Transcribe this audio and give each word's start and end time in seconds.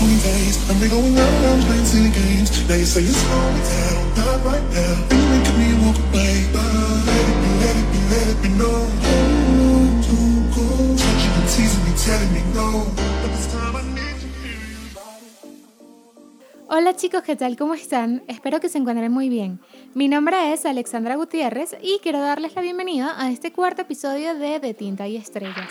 20 0.00 0.16
days. 0.24 0.56
And 0.70 0.80
we 0.80 0.88
going 0.88 1.14
round 1.14 1.44
and 1.44 1.62
playing 1.68 1.84
silly 1.84 2.08
games. 2.08 2.48
Now 2.68 2.76
you 2.80 2.88
say 2.88 3.04
it's 3.04 3.20
slow 3.20 3.52
me 3.52 3.60
down, 3.68 4.00
not 4.16 4.38
right 4.48 4.66
now. 4.72 4.94
And 5.12 5.18
you 5.20 5.28
making 5.28 5.58
me 5.60 5.68
walk 5.84 5.98
away. 6.08 6.48
But 6.56 6.64
let 7.04 7.24
it 7.28 7.38
be, 7.44 7.50
let 7.60 7.76
it 7.76 7.88
be, 7.92 7.98
let 8.08 8.26
it 8.32 8.38
be 8.40 8.50
known. 8.60 8.88
Too 10.00 10.40
cold. 10.56 10.96
Touching 10.96 11.34
and 11.36 11.48
teasing 11.52 11.84
me, 11.84 11.92
telling 12.00 12.32
me 12.32 12.42
no. 12.56 12.88
But 13.20 13.30
this 13.36 13.46
time 13.52 13.76
I 13.76 13.82
need 13.92 14.16
you 14.24 14.30
here. 14.40 14.80
Hola 16.72 16.96
chicos, 16.96 17.22
¿qué 17.22 17.36
tal? 17.36 17.58
¿Cómo 17.58 17.74
están? 17.74 18.22
Espero 18.26 18.60
que 18.60 18.70
se 18.70 18.78
encuentren 18.78 19.12
muy 19.12 19.28
bien. 19.28 19.60
Mi 19.92 20.08
nombre 20.08 20.54
es 20.54 20.64
Alexandra 20.64 21.16
Gutiérrez 21.16 21.76
y 21.82 21.98
quiero 22.02 22.20
darles 22.20 22.54
la 22.54 22.62
bienvenida 22.62 23.20
a 23.20 23.30
este 23.30 23.52
cuarto 23.52 23.82
episodio 23.82 24.34
de 24.34 24.60
De 24.60 24.72
Tinta 24.72 25.08
y 25.08 25.16
Estrellas. 25.16 25.68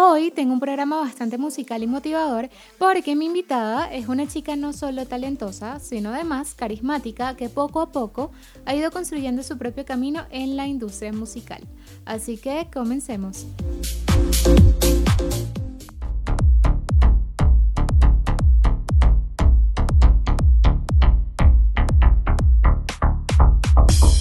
Hoy 0.00 0.30
tengo 0.30 0.52
un 0.52 0.60
programa 0.60 1.00
bastante 1.00 1.38
musical 1.38 1.82
y 1.82 1.88
motivador 1.88 2.50
porque 2.78 3.16
mi 3.16 3.26
invitada 3.26 3.92
es 3.92 4.06
una 4.06 4.28
chica 4.28 4.54
no 4.54 4.72
solo 4.72 5.06
talentosa, 5.06 5.80
sino 5.80 6.10
además 6.10 6.54
carismática 6.54 7.34
que 7.34 7.48
poco 7.48 7.80
a 7.80 7.90
poco 7.90 8.30
ha 8.64 8.76
ido 8.76 8.92
construyendo 8.92 9.42
su 9.42 9.58
propio 9.58 9.84
camino 9.84 10.24
en 10.30 10.56
la 10.56 10.68
industria 10.68 11.12
musical. 11.12 11.66
Así 12.06 12.36
que 12.36 12.68
comencemos. 12.72 13.44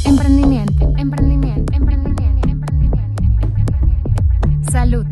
Emprendimiento, 0.05 0.91
emprendimiento, 0.97 1.71
emprendimiento, 1.71 2.49
emprendimiento, 2.49 3.23
emprendimiento. 3.23 4.71
Salud, 4.71 5.05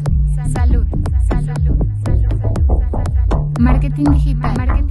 Marketing 3.98 4.35
digital, 4.35 4.52
marketing 4.58 4.85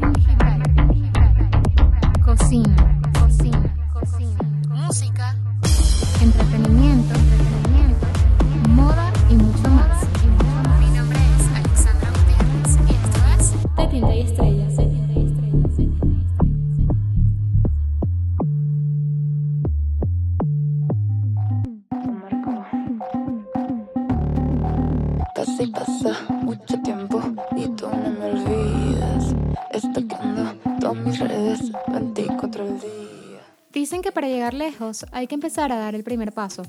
hay 35.12 35.27
que 35.27 35.34
empezar 35.34 35.72
a 35.72 35.78
dar 35.78 35.94
el 35.94 36.05
primer 36.05 36.33
paso. 36.33 36.62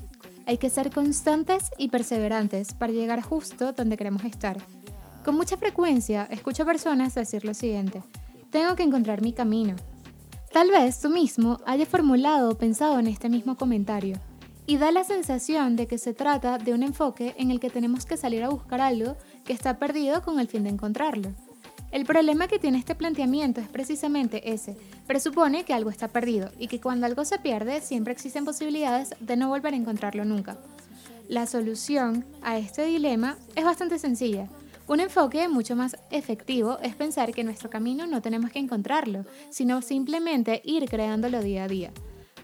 Hay 0.46 0.58
que 0.58 0.70
ser 0.70 0.90
constantes 0.90 1.70
y 1.76 1.88
perseverantes 1.88 2.72
para 2.72 2.92
llegar 2.92 3.20
justo 3.20 3.72
donde 3.72 3.96
queremos 3.96 4.24
estar. 4.24 4.58
Con 5.24 5.34
mucha 5.34 5.56
frecuencia 5.56 6.28
escucho 6.30 6.62
a 6.62 6.66
personas 6.66 7.14
decir 7.14 7.44
lo 7.44 7.52
siguiente, 7.52 8.02
tengo 8.50 8.76
que 8.76 8.84
encontrar 8.84 9.22
mi 9.22 9.32
camino. 9.32 9.74
Tal 10.52 10.70
vez 10.70 11.00
tú 11.00 11.10
mismo 11.10 11.58
hayas 11.66 11.88
formulado 11.88 12.50
o 12.50 12.58
pensado 12.58 12.98
en 12.98 13.08
este 13.08 13.28
mismo 13.28 13.56
comentario 13.56 14.18
y 14.66 14.78
da 14.78 14.90
la 14.90 15.04
sensación 15.04 15.76
de 15.76 15.86
que 15.86 15.98
se 15.98 16.14
trata 16.14 16.58
de 16.58 16.74
un 16.74 16.82
enfoque 16.82 17.34
en 17.38 17.50
el 17.50 17.60
que 17.60 17.70
tenemos 17.70 18.06
que 18.06 18.16
salir 18.16 18.42
a 18.42 18.48
buscar 18.48 18.80
algo 18.80 19.16
que 19.44 19.52
está 19.52 19.78
perdido 19.78 20.22
con 20.22 20.38
el 20.40 20.48
fin 20.48 20.64
de 20.64 20.70
encontrarlo. 20.70 21.34
El 21.92 22.04
problema 22.04 22.48
que 22.48 22.58
tiene 22.58 22.78
este 22.78 22.94
planteamiento 22.94 23.60
es 23.60 23.68
precisamente 23.68 24.52
ese. 24.52 24.76
Presupone 25.06 25.64
que 25.64 25.72
algo 25.72 25.90
está 25.90 26.08
perdido 26.08 26.50
y 26.58 26.68
que 26.68 26.80
cuando 26.80 27.06
algo 27.06 27.24
se 27.24 27.38
pierde 27.38 27.80
siempre 27.80 28.12
existen 28.12 28.44
posibilidades 28.44 29.14
de 29.20 29.36
no 29.36 29.48
volver 29.48 29.72
a 29.72 29.76
encontrarlo 29.76 30.24
nunca. 30.24 30.58
La 31.28 31.46
solución 31.46 32.24
a 32.42 32.58
este 32.58 32.84
dilema 32.84 33.36
es 33.54 33.64
bastante 33.64 33.98
sencilla. 33.98 34.48
Un 34.88 35.00
enfoque 35.00 35.48
mucho 35.48 35.74
más 35.74 35.96
efectivo 36.10 36.78
es 36.80 36.94
pensar 36.94 37.32
que 37.32 37.42
nuestro 37.42 37.70
camino 37.70 38.06
no 38.06 38.22
tenemos 38.22 38.52
que 38.52 38.60
encontrarlo, 38.60 39.24
sino 39.50 39.82
simplemente 39.82 40.62
ir 40.64 40.88
creándolo 40.88 41.42
día 41.42 41.64
a 41.64 41.68
día. 41.68 41.90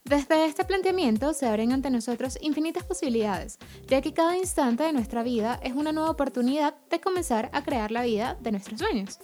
Desde 0.05 0.47
este 0.47 0.65
planteamiento 0.65 1.33
se 1.33 1.47
abren 1.47 1.71
ante 1.71 1.89
nosotros 1.89 2.37
infinitas 2.43 2.83
posibilidades, 2.83 3.59
ya 3.87 4.03
que 4.03 4.13
cada 4.13 4.37
instante 4.37 4.83
de 4.83 4.93
nuestra 4.93 5.23
vida 5.23 5.61
es 5.63 5.75
una 5.75 5.93
nueva 5.93 6.11
oportunidad 6.11 6.75
de 6.91 7.01
comenzar 7.01 7.51
a 7.53 7.63
crear 7.63 7.93
la 7.93 8.03
vida 8.03 8.37
de 8.41 8.51
nuestros 8.51 8.81
sueños. 8.81 9.21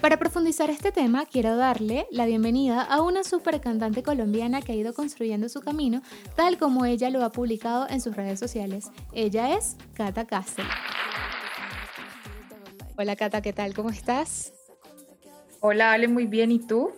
Para 0.00 0.18
profundizar 0.18 0.70
este 0.70 0.90
tema, 0.90 1.26
quiero 1.26 1.56
darle 1.56 2.06
la 2.10 2.24
bienvenida 2.24 2.82
a 2.82 3.02
una 3.02 3.24
super 3.24 3.60
cantante 3.60 4.02
colombiana 4.02 4.62
que 4.62 4.72
ha 4.72 4.74
ido 4.74 4.94
construyendo 4.94 5.50
su 5.50 5.60
camino, 5.60 6.00
tal 6.34 6.56
como 6.56 6.86
ella 6.86 7.10
lo 7.10 7.22
ha 7.22 7.30
publicado 7.30 7.86
en 7.88 8.00
sus 8.00 8.16
redes 8.16 8.40
sociales. 8.40 8.90
Ella 9.12 9.54
es 9.54 9.76
Cata 9.92 10.26
Castle. 10.26 10.64
Hola 12.96 13.16
Cata, 13.16 13.42
¿qué 13.42 13.52
tal? 13.52 13.74
¿Cómo 13.74 13.90
estás? 13.90 14.54
Hola, 15.60 15.92
Ale, 15.92 16.08
muy 16.08 16.26
bien. 16.26 16.52
¿Y 16.52 16.58
tú? 16.58 16.90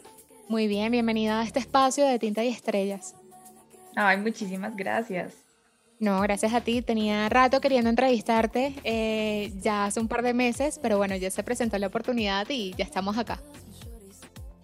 Muy 0.48 0.68
bien, 0.68 0.92
bienvenida 0.92 1.40
a 1.40 1.44
este 1.44 1.58
espacio 1.58 2.06
de 2.06 2.20
Tinta 2.20 2.44
y 2.44 2.48
Estrellas. 2.48 3.16
Ay, 3.96 4.18
muchísimas 4.18 4.76
gracias. 4.76 5.34
No, 5.98 6.20
gracias 6.20 6.54
a 6.54 6.60
ti. 6.60 6.82
Tenía 6.82 7.28
rato 7.28 7.60
queriendo 7.60 7.90
entrevistarte, 7.90 8.74
eh, 8.84 9.52
ya 9.56 9.86
hace 9.86 9.98
un 9.98 10.06
par 10.06 10.22
de 10.22 10.34
meses, 10.34 10.78
pero 10.80 10.98
bueno, 10.98 11.16
ya 11.16 11.30
se 11.30 11.42
presentó 11.42 11.78
la 11.78 11.88
oportunidad 11.88 12.46
y 12.48 12.74
ya 12.74 12.84
estamos 12.84 13.18
acá. 13.18 13.42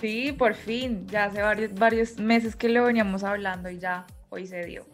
Sí, 0.01 0.31
por 0.31 0.55
fin. 0.55 1.07
Ya 1.09 1.25
hace 1.25 1.43
varios, 1.43 1.75
varios 1.75 2.17
meses 2.19 2.55
que 2.55 2.69
lo 2.69 2.85
veníamos 2.85 3.25
hablando 3.25 3.69
y 3.69 3.81
ya 3.81 4.07
hoy 4.29 4.47
se 4.47 4.65
dio. 4.65 4.85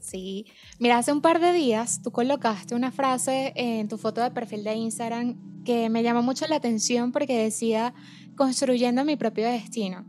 Sí, 0.00 0.46
mira, 0.78 0.98
hace 0.98 1.12
un 1.12 1.20
par 1.20 1.40
de 1.40 1.52
días 1.52 2.02
tú 2.02 2.10
colocaste 2.10 2.74
una 2.74 2.90
frase 2.90 3.52
en 3.54 3.88
tu 3.88 3.98
foto 3.98 4.20
de 4.20 4.30
perfil 4.30 4.64
de 4.64 4.74
Instagram 4.74 5.64
que 5.64 5.88
me 5.88 6.02
llamó 6.02 6.22
mucho 6.22 6.46
la 6.46 6.56
atención 6.56 7.12
porque 7.12 7.42
decía, 7.42 7.94
construyendo 8.38 9.04
mi 9.04 9.16
propio 9.16 9.48
destino. 9.48 10.06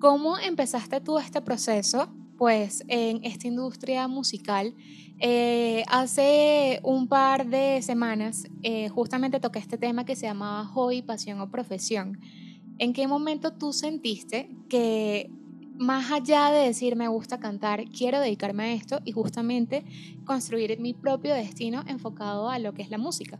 ¿Cómo 0.00 0.38
empezaste 0.38 1.02
tú 1.02 1.18
este 1.18 1.42
proceso? 1.42 2.08
Pues 2.38 2.82
en 2.88 3.22
esta 3.24 3.46
industria 3.46 4.08
musical, 4.08 4.74
eh, 5.20 5.84
hace 5.86 6.80
un 6.82 7.08
par 7.08 7.46
de 7.46 7.82
semanas 7.82 8.48
eh, 8.62 8.88
justamente 8.88 9.38
toqué 9.38 9.58
este 9.58 9.76
tema 9.76 10.06
que 10.06 10.16
se 10.16 10.26
llamaba 10.26 10.64
hobby, 10.64 11.02
pasión 11.02 11.42
o 11.42 11.50
profesión. 11.50 12.18
¿En 12.78 12.94
qué 12.94 13.06
momento 13.06 13.52
tú 13.52 13.74
sentiste 13.74 14.48
que 14.70 15.30
más 15.76 16.10
allá 16.10 16.50
de 16.50 16.68
decir 16.68 16.96
me 16.96 17.08
gusta 17.08 17.38
cantar, 17.38 17.84
quiero 17.90 18.18
dedicarme 18.18 18.62
a 18.62 18.72
esto 18.72 19.00
y 19.04 19.12
justamente 19.12 19.84
construir 20.24 20.80
mi 20.80 20.94
propio 20.94 21.34
destino 21.34 21.84
enfocado 21.86 22.48
a 22.48 22.58
lo 22.58 22.72
que 22.72 22.80
es 22.80 22.88
la 22.88 22.98
música? 22.98 23.38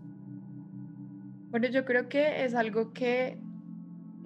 Bueno, 1.50 1.66
yo 1.68 1.86
creo 1.86 2.10
que 2.10 2.44
es 2.44 2.54
algo 2.54 2.92
que, 2.92 3.38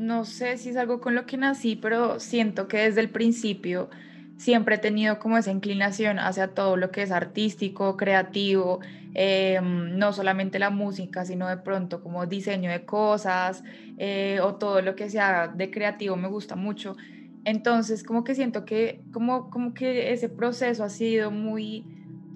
no 0.03 0.25
sé 0.25 0.59
si 0.59 0.71
es 0.71 0.77
algo 0.77 1.01
con 1.01 1.15
lo 1.15 1.27
que 1.27 1.37
nací, 1.37 1.77
pero 1.77 2.21
siento 2.21 2.69
que 2.69 2.79
desde 2.79 3.01
el 3.01 3.11
principio 3.11 3.91
siempre 4.37 4.77
he 4.77 4.79
tenido 4.79 5.19
como 5.19 5.39
esa 5.39 5.51
inclinación 5.53 6.19
hacia 6.19 6.55
todo 6.55 6.77
lo 6.77 6.91
que 6.91 7.03
es 7.03 7.11
artístico, 7.13 7.97
creativo, 7.97 8.81
eh, 9.15 9.61
no 9.63 10.13
solamente 10.13 10.59
la 10.59 10.71
música, 10.71 11.25
sino 11.25 11.49
de 11.49 11.59
pronto 11.59 12.03
como 12.03 12.27
diseño 12.27 12.71
de 12.71 12.85
cosas 12.85 13.63
eh, 13.97 14.41
o 14.43 14.57
todo 14.57 14.83
lo 14.83 14.97
que 14.97 15.11
sea 15.11 15.49
de 15.49 15.71
creativo 15.71 16.17
me 16.17 16.29
gusta 16.29 16.57
mucho. 16.57 16.97
Entonces, 17.45 18.05
como 18.05 18.25
que 18.25 18.35
siento 18.35 18.65
que, 18.65 19.07
como, 19.11 19.51
como 19.51 19.75
que 19.75 20.13
ese 20.13 20.29
proceso 20.29 20.85
ha 20.85 20.89
sido 20.91 21.31
muy, 21.31 21.89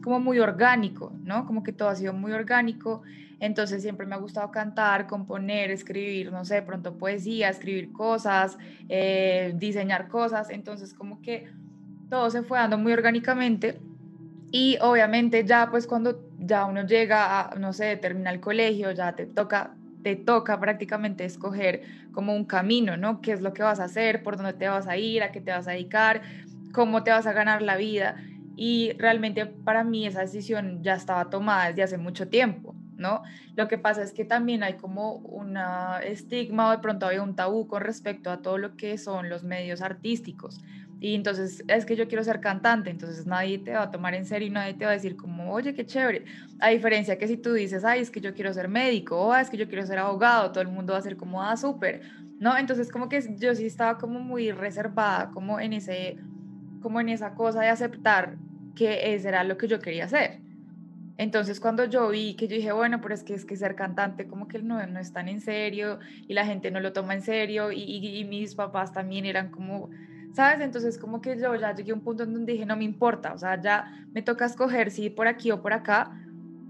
como 0.06 0.21
muy 0.21 0.39
orgánico, 0.41 1.19
¿no? 1.25 1.47
Como 1.47 1.65
que 1.65 1.72
todo 1.72 1.89
ha 1.91 1.97
sido 1.97 2.12
muy 2.15 2.33
orgánico. 2.33 3.03
Entonces, 3.41 3.83
siempre 3.83 4.06
me 4.06 4.15
ha 4.15 4.19
gustado 4.19 4.51
cantar, 4.53 5.07
componer, 5.09 5.71
escribir, 5.72 6.31
no 6.33 6.45
sé, 6.45 6.63
pronto 6.63 6.97
poesía, 6.97 7.48
escribir 7.51 7.91
cosas, 7.92 8.57
eh, 8.89 9.53
diseñar 9.57 10.09
cosas. 10.09 10.51
Entonces, 10.51 10.95
como 10.95 11.21
que 11.21 11.47
todo 12.10 12.31
se 12.31 12.42
fue 12.45 12.59
dando 12.59 12.78
muy 12.78 12.92
orgánicamente. 12.92 13.84
Y 14.53 14.78
obviamente 14.81 15.45
ya, 15.45 15.71
pues 15.71 15.86
cuando 15.86 16.22
ya 16.39 16.66
uno 16.66 16.86
llega 16.86 17.41
a, 17.51 17.54
no 17.57 17.72
sé, 17.72 17.97
termina 17.97 18.31
el 18.31 18.41
colegio, 18.41 18.92
ya 18.92 19.15
te 19.16 19.27
toca 19.27 19.78
te 20.03 20.15
toca 20.16 20.60
prácticamente 20.60 21.25
escoger 21.25 21.83
como 22.13 22.33
un 22.34 22.45
camino, 22.47 22.97
¿no? 22.97 23.21
¿Qué 23.21 23.33
es 23.33 23.41
lo 23.41 23.53
que 23.53 23.65
vas 23.65 23.81
a 23.81 23.84
hacer? 23.84 24.22
¿Por 24.22 24.36
dónde 24.36 24.54
te 24.54 24.69
vas 24.69 24.86
a 24.86 24.97
ir? 24.97 25.22
¿A 25.25 25.33
qué 25.33 25.41
te 25.41 25.51
vas 25.51 25.66
a 25.69 25.72
dedicar? 25.72 26.22
¿Cómo 26.72 27.03
te 27.03 27.10
vas 27.10 27.27
a 27.27 27.33
ganar 27.33 27.60
la 27.63 27.77
vida? 27.77 28.16
Y 28.59 28.93
realmente 28.99 29.45
para 29.47 29.85
mí 29.85 30.07
esa 30.07 30.23
decisión 30.23 30.83
ya 30.83 30.95
estaba 30.95 31.29
tomada 31.29 31.69
desde 31.69 31.83
hace 31.83 31.99
mucho 31.99 32.29
tiempo, 32.29 32.75
¿no? 32.97 33.23
Lo 33.55 33.69
que 33.69 33.77
pasa 33.79 34.03
es 34.03 34.13
que 34.15 34.25
también 34.25 34.63
hay 34.63 34.75
como 34.79 35.17
un 35.17 35.59
estigma 36.03 36.69
o 36.69 36.71
de 36.73 36.79
pronto 36.79 37.07
había 37.07 37.23
un 37.23 37.37
tabú 37.37 37.67
con 37.69 37.83
respecto 37.83 38.31
a 38.31 38.41
todo 38.41 38.57
lo 38.59 38.75
que 38.77 38.97
son 38.99 39.29
los 39.29 39.45
medios 39.45 39.83
artísticos. 39.83 40.63
y 40.99 41.15
entonces 41.15 41.63
es 41.69 41.85
que 41.85 41.95
yo 41.97 42.09
quiero 42.09 42.25
ser 42.25 42.41
cantante, 42.41 42.89
entonces 42.91 43.27
nadie 43.27 43.59
te 43.59 43.73
va 43.73 43.83
a 43.83 43.91
tomar 43.91 44.15
en 44.15 44.25
serio 44.25 44.49
y 44.49 44.51
nadie 44.51 44.75
te 44.75 44.87
va 44.87 44.93
a 44.93 44.95
decir 44.95 45.15
como, 45.17 45.53
oye, 45.53 45.75
qué 45.75 45.85
chévere. 45.85 46.25
A 46.59 46.71
diferencia 46.71 47.19
que 47.19 47.29
si 47.29 47.37
tú 47.37 47.53
dices, 47.53 47.85
ay, 47.85 48.01
es 48.01 48.11
que 48.11 48.21
yo 48.23 48.33
quiero 48.35 48.53
ser 48.55 48.69
médico, 48.69 49.21
o 49.21 49.35
es 49.35 49.51
que 49.51 49.59
yo 49.59 49.69
quiero 49.69 49.85
ser 49.87 49.99
abogado, 49.99 50.53
todo 50.53 50.63
el 50.63 50.69
mundo 50.69 50.95
va 50.95 50.99
a 51.01 51.03
ser 51.03 51.17
como, 51.19 51.43
ah, 51.43 51.57
súper, 51.57 52.01
¿no? 52.39 52.57
Entonces 52.57 52.91
como 52.91 53.09
que 53.11 53.21
yo 53.39 53.55
sí 53.55 53.67
estaba 53.67 53.99
como 53.99 54.21
muy 54.21 54.53
reservada, 54.53 55.31
como 55.31 55.61
en 55.61 55.75
ese, 55.75 56.17
como 56.81 57.01
en 57.01 57.09
esa 57.11 57.35
cosa 57.35 57.61
de 57.61 57.69
aceptar 57.69 58.39
que 58.77 59.15
ese 59.15 59.28
era 59.28 59.43
lo 59.43 59.57
que 59.57 59.67
yo 59.67 59.81
quería 59.81 60.05
hacer. 60.05 60.41
Entonces 61.19 61.59
cuando 61.59 61.87
yo 61.87 62.09
vi 62.11 62.37
que 62.37 62.47
yo 62.47 62.57
dije, 62.57 62.73
bueno, 62.73 63.01
pero 63.01 63.15
es 63.15 63.25
que 63.25 63.34
es 63.34 63.45
que 63.45 63.57
ser 63.57 63.75
cantante 63.75 64.28
como 64.28 64.47
que 64.47 64.63
no, 64.63 64.87
no 64.87 65.01
es 65.01 65.13
tan 65.13 65.28
en 65.28 65.41
serio 65.41 65.99
y 66.28 66.34
la 66.34 66.45
gente 66.45 66.71
no 66.71 66.78
lo 66.78 66.93
toma 66.93 67.15
en 67.15 67.23
serio 67.23 67.73
y, 67.73 67.81
y 67.81 68.25
mis 68.25 68.55
papás 68.55 68.93
también 68.93 69.25
eran 69.25 69.51
como 69.51 69.91
¿sabes? 70.37 70.61
Entonces 70.61 70.99
como 70.99 71.23
que 71.23 71.39
yo 71.39 71.55
ya 71.55 71.75
llegué 71.75 71.93
a 71.93 71.95
un 71.95 72.03
punto 72.03 72.25
en 72.25 72.34
donde 72.34 72.53
dije, 72.53 72.67
no 72.67 72.77
me 72.77 72.84
importa, 72.84 73.33
o 73.33 73.39
sea, 73.39 73.59
ya 73.59 73.91
me 74.13 74.21
toca 74.21 74.45
escoger 74.45 74.91
si 74.91 75.09
por 75.09 75.27
aquí 75.27 75.51
o 75.51 75.63
por 75.63 75.72
acá 75.72 76.11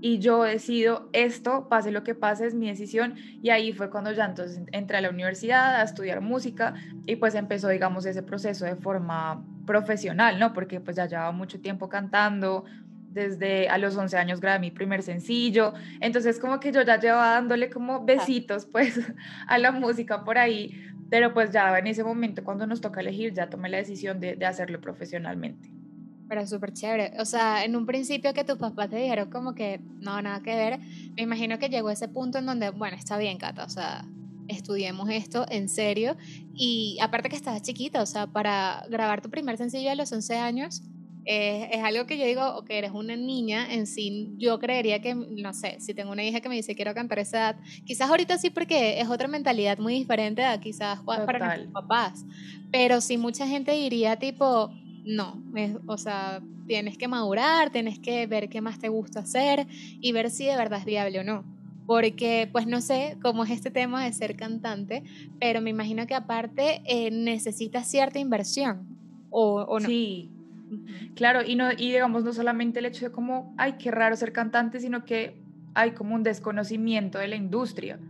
y 0.01 0.21
yo 0.21 0.45
decido 0.45 1.11
esto, 1.13 1.69
pase 1.69 1.91
lo 1.91 2.05
que 2.05 2.15
pase, 2.15 2.47
es 2.47 2.55
mi 2.55 2.69
decisión 2.69 3.15
y 3.43 3.51
ahí 3.51 3.73
fue 3.73 3.91
cuando 3.91 4.13
ya 4.13 4.25
entonces 4.25 4.63
entré 4.71 4.99
a 4.99 5.01
la 5.01 5.11
universidad 5.11 5.81
a 5.81 5.83
estudiar 5.83 6.21
música 6.21 6.75
y 7.07 7.17
pues 7.17 7.35
empezó, 7.35 7.69
digamos, 7.69 8.07
ese 8.07 8.23
proceso 8.23 8.65
de 8.65 8.77
forma 8.77 9.45
profesional, 9.67 10.39
¿no? 10.39 10.53
Porque 10.53 10.81
pues 10.81 10.97
ya 10.97 11.07
llevaba 11.07 11.33
mucho 11.33 11.61
tiempo 11.61 11.89
cantando, 11.89 12.65
desde 13.17 13.69
a 13.69 13.79
los 13.79 13.97
11 13.97 14.17
años 14.19 14.41
grabé 14.41 14.59
mi 14.59 14.71
primer 14.71 15.03
sencillo, 15.03 15.73
entonces 16.01 16.39
como 16.39 16.61
que 16.61 16.71
yo 16.71 16.83
ya 16.83 17.01
llevaba 17.01 17.33
dándole 17.33 17.71
como 17.71 18.05
besitos 18.05 18.67
pues 18.67 19.01
a 19.49 19.59
la 19.59 19.73
música 19.73 20.23
por 20.23 20.37
ahí, 20.37 20.79
pero 21.09 21.33
pues 21.33 21.51
ya 21.51 21.77
en 21.79 21.87
ese 21.87 22.05
momento 22.05 22.45
cuando 22.45 22.67
nos 22.67 22.83
toca 22.83 23.01
elegir 23.01 23.33
ya 23.33 23.49
tomé 23.49 23.71
la 23.71 23.79
decisión 23.79 24.21
de, 24.21 24.37
de 24.37 24.47
hacerlo 24.47 24.81
profesionalmente. 24.83 25.71
Pero 26.29 26.45
súper 26.47 26.73
chévere. 26.73 27.13
O 27.21 27.25
sea, 27.25 27.65
en 27.65 27.77
un 27.77 27.87
principio 27.87 28.35
que 28.35 28.45
tus 28.45 28.59
papás 28.59 28.91
te 28.91 28.97
dijeron 28.97 29.31
como 29.31 29.55
que 29.55 29.81
no, 30.01 30.21
nada 30.21 30.43
que 30.43 30.55
ver, 30.55 30.81
me 31.17 31.23
imagino 31.23 31.59
que 31.59 31.69
llegó 31.69 31.89
ese 31.91 32.09
punto 32.09 32.39
en 32.39 32.47
donde, 32.47 32.71
bueno, 32.71 32.97
está 32.97 33.17
bien, 33.17 33.39
Cata, 33.39 33.65
o 33.65 33.69
sea, 33.69 34.05
estudiemos 34.49 35.09
esto 35.11 35.47
en 35.49 35.69
serio. 35.69 36.17
Y 36.55 36.99
aparte 37.01 37.29
que 37.29 37.37
estabas 37.37 37.63
chiquita, 37.63 38.03
o 38.03 38.07
sea, 38.07 38.27
para 38.27 38.85
grabar 38.89 39.23
tu 39.23 39.31
primer 39.31 39.57
sencillo 39.57 39.91
a 39.91 39.95
los 39.95 40.13
11 40.13 40.37
años, 40.37 40.83
es 41.29 41.83
algo 41.83 42.07
que 42.07 42.19
yo 42.19 42.25
digo, 42.25 42.57
o 42.57 42.65
que 42.65 42.79
eres 42.79 42.93
una 42.93 43.17
niña 43.17 43.73
en 43.73 43.89
sí, 43.89 44.35
yo 44.39 44.61
creería 44.61 45.01
que, 45.01 45.15
no 45.15 45.53
sé, 45.53 45.77
si 45.81 45.93
tengo 45.93 46.13
una 46.13 46.23
hija 46.23 46.41
que 46.41 46.49
me 46.49 46.55
dice 46.55 46.77
quiero 46.77 46.95
cantar 46.95 47.19
esa 47.19 47.39
edad, 47.39 47.57
quizás 47.85 48.09
ahorita 48.09 48.39
sí 48.39 48.51
porque 48.51 49.01
es 49.01 49.09
otra 49.09 49.27
mentalidad 49.27 49.79
muy 49.79 49.95
diferente 49.95 50.45
a 50.45 50.61
quizás 50.61 51.01
para 51.01 51.39
nuestros 51.39 51.73
papás, 51.73 52.25
pero 52.71 53.01
sí 53.01 53.19
mucha 53.19 53.47
gente 53.47 53.73
diría 53.73 54.17
tipo, 54.17 54.71
no, 55.05 55.43
o 55.89 55.99
sea, 55.99 56.41
tienes 56.69 56.97
que 56.97 57.09
madurar, 57.09 57.71
tienes 57.71 57.99
que 57.99 58.27
ver 58.29 58.49
qué 58.49 58.61
más 58.61 58.79
te 58.79 58.89
gusta 58.89 59.21
hacer 59.21 59.67
y 59.71 60.13
ver 60.13 60.31
si 60.31 60.47
de 60.47 60.57
verdad 60.57 60.79
es 60.79 60.85
viable 60.85 61.19
o 61.19 61.25
no. 61.25 61.56
Porque, 61.87 62.51
pues 62.53 62.67
no 62.67 62.81
sé 62.81 63.19
cómo 63.23 63.45
es 63.45 63.51
este 63.51 63.71
tema 63.71 64.05
de 64.05 64.13
ser 64.13 64.37
cantante, 64.37 65.05
pero 65.39 65.61
me 65.61 65.71
imagino 65.71 66.07
que 66.07 66.15
aparte 66.15 66.83
eh, 66.85 67.11
necesitas 67.11 67.89
cierta 67.89 68.19
inversión, 68.19 68.91
¿o, 69.31 69.63
o 69.63 69.81
no? 69.81 69.89
Sí, 69.89 70.33
Claro, 71.15 71.43
y, 71.43 71.55
no, 71.57 71.71
y 71.73 71.93
digamos, 71.93 72.25
no 72.25 72.33
solamente 72.33 72.81
el 72.81 72.87
hecho 72.87 73.07
de 73.07 73.13
como, 73.13 73.55
ay, 73.57 73.75
qué 73.79 73.91
raro 73.91 74.17
ser 74.17 74.33
cantante, 74.33 74.81
sino 74.81 75.05
que 75.05 75.45
hay 75.75 75.93
como 75.95 76.15
un 76.15 76.23
desconocimiento 76.23 77.19
de 77.19 77.29
la 77.29 77.37
industria. 77.37 78.03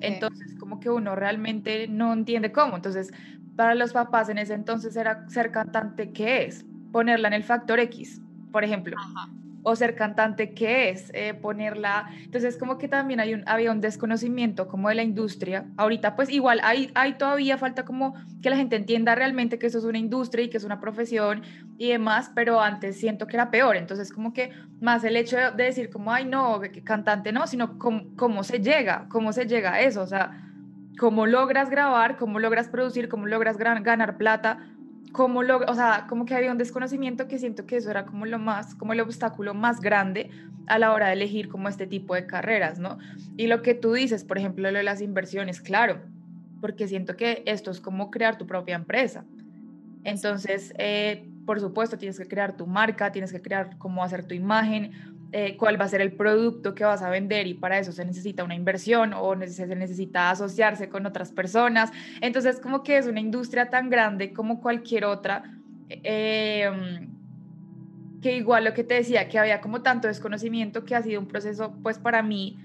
Entonces, 0.00 0.54
como 0.58 0.80
que 0.80 0.90
uno 0.90 1.14
realmente 1.16 1.88
no 1.88 2.12
entiende 2.12 2.52
cómo. 2.52 2.76
Entonces, 2.76 3.12
para 3.54 3.74
los 3.74 3.92
papás 3.92 4.28
en 4.28 4.38
ese 4.38 4.54
entonces 4.54 4.96
era 4.96 5.24
ser 5.28 5.50
cantante, 5.52 6.12
¿qué 6.12 6.44
es? 6.44 6.66
Ponerla 6.90 7.28
en 7.28 7.34
el 7.34 7.44
factor 7.44 7.80
X, 7.80 8.22
por 8.50 8.64
ejemplo 8.64 8.96
o 9.62 9.76
ser 9.76 9.94
cantante, 9.94 10.54
¿qué 10.54 10.90
es? 10.90 11.10
Eh, 11.14 11.34
ponerla. 11.34 12.10
Entonces, 12.24 12.56
como 12.56 12.78
que 12.78 12.88
también 12.88 13.20
hay 13.20 13.34
un, 13.34 13.44
había 13.46 13.70
un 13.70 13.80
desconocimiento 13.80 14.66
como 14.66 14.88
de 14.88 14.96
la 14.96 15.02
industria. 15.02 15.66
Ahorita, 15.76 16.16
pues 16.16 16.30
igual, 16.30 16.60
hay, 16.64 16.90
hay 16.94 17.14
todavía 17.14 17.58
falta 17.58 17.84
como 17.84 18.14
que 18.42 18.50
la 18.50 18.56
gente 18.56 18.76
entienda 18.76 19.14
realmente 19.14 19.58
que 19.58 19.66
eso 19.66 19.78
es 19.78 19.84
una 19.84 19.98
industria 19.98 20.44
y 20.44 20.50
que 20.50 20.56
es 20.56 20.64
una 20.64 20.80
profesión 20.80 21.42
y 21.78 21.88
demás, 21.88 22.32
pero 22.34 22.60
antes 22.60 22.98
siento 22.98 23.26
que 23.26 23.36
era 23.36 23.50
peor. 23.50 23.76
Entonces, 23.76 24.12
como 24.12 24.32
que 24.32 24.50
más 24.80 25.04
el 25.04 25.16
hecho 25.16 25.36
de, 25.36 25.62
decir 25.62 25.90
como, 25.90 26.12
ay, 26.12 26.24
no, 26.24 26.60
cantante 26.84 27.32
no, 27.32 27.46
sino 27.46 27.78
cómo, 27.78 28.04
cómo 28.16 28.42
se 28.42 28.60
llega, 28.60 29.06
cómo 29.08 29.32
se 29.32 29.46
llega 29.46 29.74
a 29.74 29.80
eso, 29.80 30.02
o 30.02 30.06
sea, 30.06 30.48
cómo 30.98 31.26
logras 31.26 31.70
grabar, 31.70 32.16
cómo 32.16 32.38
logras 32.38 32.68
producir, 32.68 33.08
cómo 33.08 33.26
logras 33.26 33.56
ganar 33.56 34.16
plata 34.16 34.58
como 35.12 35.42
lo, 35.42 35.58
o 35.58 35.74
sea, 35.74 36.06
como 36.08 36.24
que 36.24 36.34
había 36.34 36.50
un 36.50 36.58
desconocimiento 36.58 37.28
que 37.28 37.38
siento 37.38 37.66
que 37.66 37.76
eso 37.76 37.90
era 37.90 38.06
como 38.06 38.26
lo 38.26 38.38
más, 38.38 38.74
como 38.74 38.94
el 38.94 39.00
obstáculo 39.00 39.54
más 39.54 39.80
grande 39.80 40.30
a 40.66 40.78
la 40.78 40.92
hora 40.92 41.08
de 41.08 41.12
elegir 41.12 41.48
como 41.48 41.68
este 41.68 41.86
tipo 41.86 42.14
de 42.14 42.26
carreras, 42.26 42.78
¿no? 42.78 42.98
Y 43.36 43.46
lo 43.46 43.62
que 43.62 43.74
tú 43.74 43.92
dices, 43.92 44.24
por 44.24 44.38
ejemplo, 44.38 44.70
lo 44.70 44.78
de 44.78 44.84
las 44.84 45.00
inversiones, 45.00 45.60
claro, 45.60 46.00
porque 46.60 46.88
siento 46.88 47.16
que 47.16 47.42
esto 47.46 47.70
es 47.70 47.80
como 47.80 48.10
crear 48.10 48.38
tu 48.38 48.46
propia 48.46 48.76
empresa. 48.76 49.24
Entonces, 50.04 50.72
eh, 50.78 51.28
por 51.44 51.60
supuesto, 51.60 51.98
tienes 51.98 52.18
que 52.18 52.26
crear 52.26 52.56
tu 52.56 52.66
marca, 52.66 53.12
tienes 53.12 53.32
que 53.32 53.42
crear 53.42 53.76
cómo 53.78 54.02
hacer 54.02 54.24
tu 54.24 54.34
imagen, 54.34 54.92
eh, 55.32 55.56
cuál 55.56 55.80
va 55.80 55.86
a 55.86 55.88
ser 55.88 56.02
el 56.02 56.12
producto 56.12 56.74
que 56.74 56.84
vas 56.84 57.00
a 57.00 57.08
vender 57.08 57.46
y 57.46 57.54
para 57.54 57.78
eso 57.78 57.90
se 57.90 58.04
necesita 58.04 58.44
una 58.44 58.54
inversión 58.54 59.14
o 59.14 59.34
se 59.46 59.66
necesita 59.74 60.30
asociarse 60.30 60.90
con 60.90 61.06
otras 61.06 61.32
personas. 61.32 61.90
Entonces, 62.20 62.60
como 62.60 62.82
que 62.82 62.98
es 62.98 63.06
una 63.06 63.20
industria 63.20 63.70
tan 63.70 63.88
grande 63.88 64.32
como 64.32 64.60
cualquier 64.60 65.06
otra. 65.06 65.44
Em, 65.88 67.08
que 68.20 68.36
igual 68.36 68.64
lo 68.64 68.74
que 68.74 68.84
te 68.84 68.94
decía, 68.94 69.28
que 69.28 69.38
había 69.38 69.60
como 69.60 69.82
tanto 69.82 70.06
desconocimiento 70.06 70.84
que 70.84 70.94
ha 70.94 71.02
sido 71.02 71.20
un 71.20 71.26
proceso, 71.26 71.74
pues 71.82 71.98
para 71.98 72.22
mí, 72.22 72.58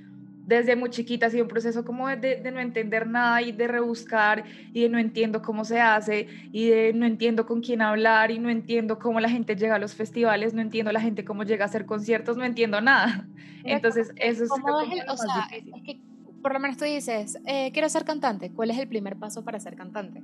desde 0.48 0.78
muy 0.78 0.90
chiquita 0.90 1.26
ha 1.26 1.30
sido 1.30 1.44
un 1.44 1.50
proceso 1.50 1.84
como 1.84 2.08
de, 2.08 2.42
no 2.52 2.62
entender 2.62 3.06
nada 3.06 3.42
y 3.42 3.52
de 3.52 3.68
rebuscar 3.68 4.46
y 4.72 4.84
de 4.84 4.90
no 4.90 4.98
entiendo 4.98 5.42
cómo 5.42 5.66
se 5.66 5.82
hace 5.82 6.28
y 6.54 6.70
de 6.70 6.94
no 6.94 7.06
entiendo 7.06 7.46
con 7.46 7.62
quién 7.62 7.82
hablar 7.82 8.32
y 8.32 8.40
no 8.40 8.50
entiendo 8.50 8.98
cómo 8.98 9.20
la 9.20 9.30
gente 9.30 9.58
llega 9.58 9.76
a 9.76 9.80
los 9.80 9.94
festivales, 9.94 10.54
no 10.54 10.62
entiendo 10.62 10.94
la 10.94 11.02
gente 11.02 11.26
cómo 11.26 11.44
llega 11.44 11.66
a 11.66 11.68
hacer 11.68 11.86
conciertos, 11.86 12.38
no 12.38 12.46
entiendo 12.46 12.80
nada. 12.80 13.28
Entonces, 13.66 14.14
eso 14.16 14.46
es, 14.46 14.50
como 14.50 14.80
es, 14.80 15.04
o 15.10 15.18
sea, 15.18 15.50
es 15.52 15.84
que 15.84 16.00
por 16.42 16.54
lo 16.54 16.60
menos 16.62 16.78
tú 16.78 16.86
dices, 16.86 17.38
eh, 17.46 17.72
quiero 17.74 17.90
ser 17.90 18.06
cantante, 18.06 18.50
¿cuál 18.50 18.72
es 18.72 18.78
el 18.78 18.88
primer 18.88 19.18
paso 19.18 19.44
para 19.44 19.60
ser 19.60 19.76
cantante? 19.76 20.24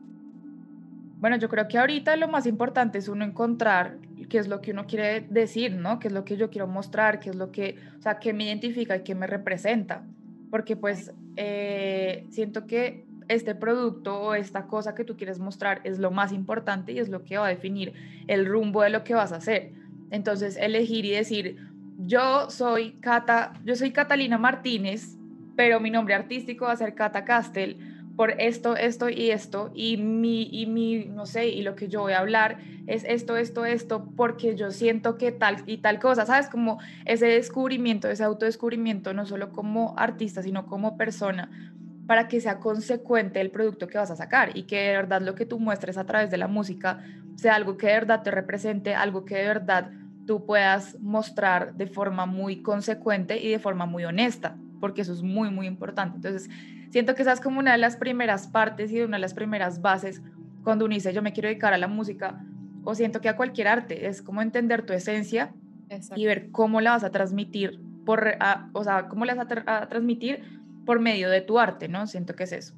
Bueno, 1.20 1.36
yo 1.36 1.50
creo 1.50 1.68
que 1.68 1.78
ahorita 1.78 2.16
lo 2.16 2.30
más 2.30 2.46
importante 2.46 2.98
es 2.98 3.10
uno 3.10 3.25
encontrar 3.25 3.98
qué 4.33 4.39
es 4.39 4.47
lo 4.47 4.62
que 4.62 4.71
uno 4.71 4.88
quiere 4.88 5.27
decir, 5.30 5.75
¿no? 5.75 6.00
Qué 6.00 6.07
es 6.07 6.13
lo 6.15 6.25
que 6.25 6.38
yo 6.38 6.50
quiero 6.50 6.65
mostrar, 6.65 7.19
qué 7.19 7.30
es 7.30 7.35
lo 7.35 7.51
que, 7.51 7.75
o 8.00 8.01
sea, 8.01 8.18
qué 8.18 8.33
me 8.33 8.45
identifica 8.45 8.95
y 8.95 9.03
qué 9.03 9.13
me 9.13 9.27
representa. 9.27 10.07
Porque 10.50 10.75
pues 10.75 11.13
eh, 11.35 12.25
siento 12.31 12.65
que 12.65 13.05
este 13.27 13.53
producto 13.53 14.19
o 14.19 14.34
esta 14.34 14.65
cosa 14.65 14.96
que 14.96 15.03
tú 15.03 15.15
quieres 15.17 15.38
mostrar 15.38 15.81
es 15.84 16.00
lo 16.00 16.10
más 16.10 16.31
importante 16.31 16.93
y 16.93 16.98
es 16.98 17.10
lo 17.10 17.24
que 17.24 17.38
va 17.38 17.46
a 17.46 17.50
definir 17.50 17.93
el 18.25 18.48
rumbo 18.48 18.81
de 18.81 18.89
lo 18.89 19.03
que 19.03 19.13
vas 19.13 19.31
a 19.34 19.36
hacer. 19.36 19.74
Entonces, 20.10 20.58
elegir 20.58 21.05
y 21.05 21.12
decir, 21.12 21.58
yo 22.00 22.50
soy 22.50 22.93
Cata, 23.01 23.53
yo 23.63 23.75
soy 23.75 23.91
Catalina 23.91 24.39
Martínez, 24.39 25.15
pero 25.55 25.79
mi 25.79 25.91
nombre 25.91 26.15
artístico 26.15 26.65
va 26.65 26.72
a 26.72 26.77
ser 26.77 26.96
Cata 26.96 27.24
Castel 27.24 27.92
por 28.15 28.32
esto, 28.39 28.75
esto 28.75 29.10
y 29.10 29.32
esto, 29.32 29.72
y 29.74 29.98
mi, 29.98 30.43
y 30.51 30.65
mi, 30.67 31.05
no 31.05 31.25
sé, 31.25 31.48
y 31.48 31.63
lo 31.63 31.75
que 31.75 31.88
yo 31.88 32.01
voy 32.01 32.13
a 32.13 32.20
hablar 32.20 32.60
es 32.86 33.03
esto, 33.05 33.38
esto, 33.38 33.65
esto, 33.65 34.05
porque 34.15 34.55
yo 34.55 34.72
siento 34.72 35.17
que 35.17 35.32
tal 35.32 35.63
y 35.65 35.77
tal 35.77 36.00
cosa, 36.00 36.25
¿sabes? 36.25 36.48
Como 36.48 36.79
ese 37.05 37.25
descubrimiento, 37.25 38.10
ese 38.10 38.24
autodescubrimiento, 38.24 39.13
no 39.13 39.25
solo 39.25 39.51
como 39.51 39.96
artista, 39.98 40.43
sino 40.43 40.67
como 40.67 40.96
persona, 40.96 41.50
para 42.05 42.27
que 42.27 42.41
sea 42.41 42.60
consecuente 42.60 43.41
el 43.41 43.50
producto 43.50 43.88
que 43.88 43.98
vas 43.98 44.12
a 44.12 44.15
sacar 44.15 44.55
y 44.55 44.63
que 44.63 44.77
de 44.77 44.91
verdad 44.91 45.22
lo 45.22 45.36
que 45.36 45.46
tú 45.46 45.60
muestres 45.60 45.98
a 45.98 46.05
través 46.05 46.29
de 46.29 46.38
la 46.38 46.48
música 46.48 47.00
sea 47.36 47.55
algo 47.55 47.77
que 47.77 47.88
de 47.88 47.93
verdad 47.93 48.22
te 48.22 48.32
represente, 48.32 48.93
algo 48.93 49.25
que 49.25 49.36
de 49.36 49.48
verdad 49.48 49.91
tú 50.25 50.46
puedas 50.46 51.00
mostrar 51.01 51.74
de 51.75 51.88
forma 51.88 52.25
muy 52.25 52.62
consecuente 52.62 53.41
y 53.41 53.50
de 53.50 53.60
forma 53.60 53.86
muy 53.86 54.05
honesta, 54.05 54.58
porque 54.79 55.01
eso 55.01 55.13
es 55.13 55.22
muy, 55.22 55.50
muy 55.50 55.67
importante. 55.67 56.17
Entonces, 56.17 56.50
Siento 56.93 57.15
que 57.15 57.23
esa 57.23 57.33
es 57.33 57.41
como 57.41 57.57
una 57.57 57.71
de 57.71 57.79
las 57.79 57.97
primeras 57.97 58.45
partes 58.45 58.91
y 58.91 59.01
una 59.01 59.17
de 59.17 59.21
las 59.21 59.33
primeras 59.33 59.81
bases 59.81 60.21
cuando 60.63 60.85
uno 60.85 60.93
dice 60.93 61.12
yo 61.12 61.23
me 61.23 61.33
quiero 61.33 61.50
dedicar 61.50 61.73
a 61.73 61.79
la 61.79 61.88
música 61.88 62.45
o 62.83 62.93
siento 62.93 63.19
que 63.19 63.29
a 63.29 63.35
cualquier 63.35 63.67
arte, 63.67 64.05
es 64.05 64.21
como 64.21 64.43
entender 64.43 64.85
tu 64.85 64.93
esencia 64.93 65.55
y 66.15 66.27
ver 66.27 66.51
cómo 66.51 66.81
la 66.81 66.91
vas 66.91 67.03
a 67.03 67.09
transmitir, 67.09 67.79
por, 68.05 68.38
o 68.73 68.83
sea, 68.83 69.07
cómo 69.07 69.25
la 69.25 69.33
vas 69.33 69.47
a, 69.65 69.89
transmitir 69.89 70.43
por 70.85 71.00
medio 71.00 71.31
de 71.31 71.41
tu 71.41 71.57
arte, 71.57 71.88
¿no? 71.88 72.05
Siento 72.05 72.35
que 72.35 72.43
es 72.43 72.51
eso. 72.51 72.75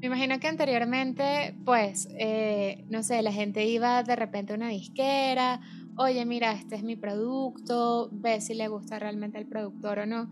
Me 0.00 0.06
imagino 0.08 0.40
que 0.40 0.48
anteriormente, 0.48 1.54
pues, 1.64 2.08
eh, 2.18 2.84
no 2.90 3.04
sé, 3.04 3.22
la 3.22 3.32
gente 3.32 3.64
iba 3.64 4.02
de 4.02 4.16
repente 4.16 4.54
a 4.54 4.56
una 4.56 4.70
disquera, 4.70 5.60
oye, 5.96 6.26
mira, 6.26 6.50
este 6.50 6.74
es 6.74 6.82
mi 6.82 6.96
producto, 6.96 8.08
ve 8.10 8.40
si 8.40 8.54
le 8.54 8.66
gusta 8.66 8.98
realmente 8.98 9.38
el 9.38 9.46
productor 9.46 10.00
o 10.00 10.06
no 10.06 10.30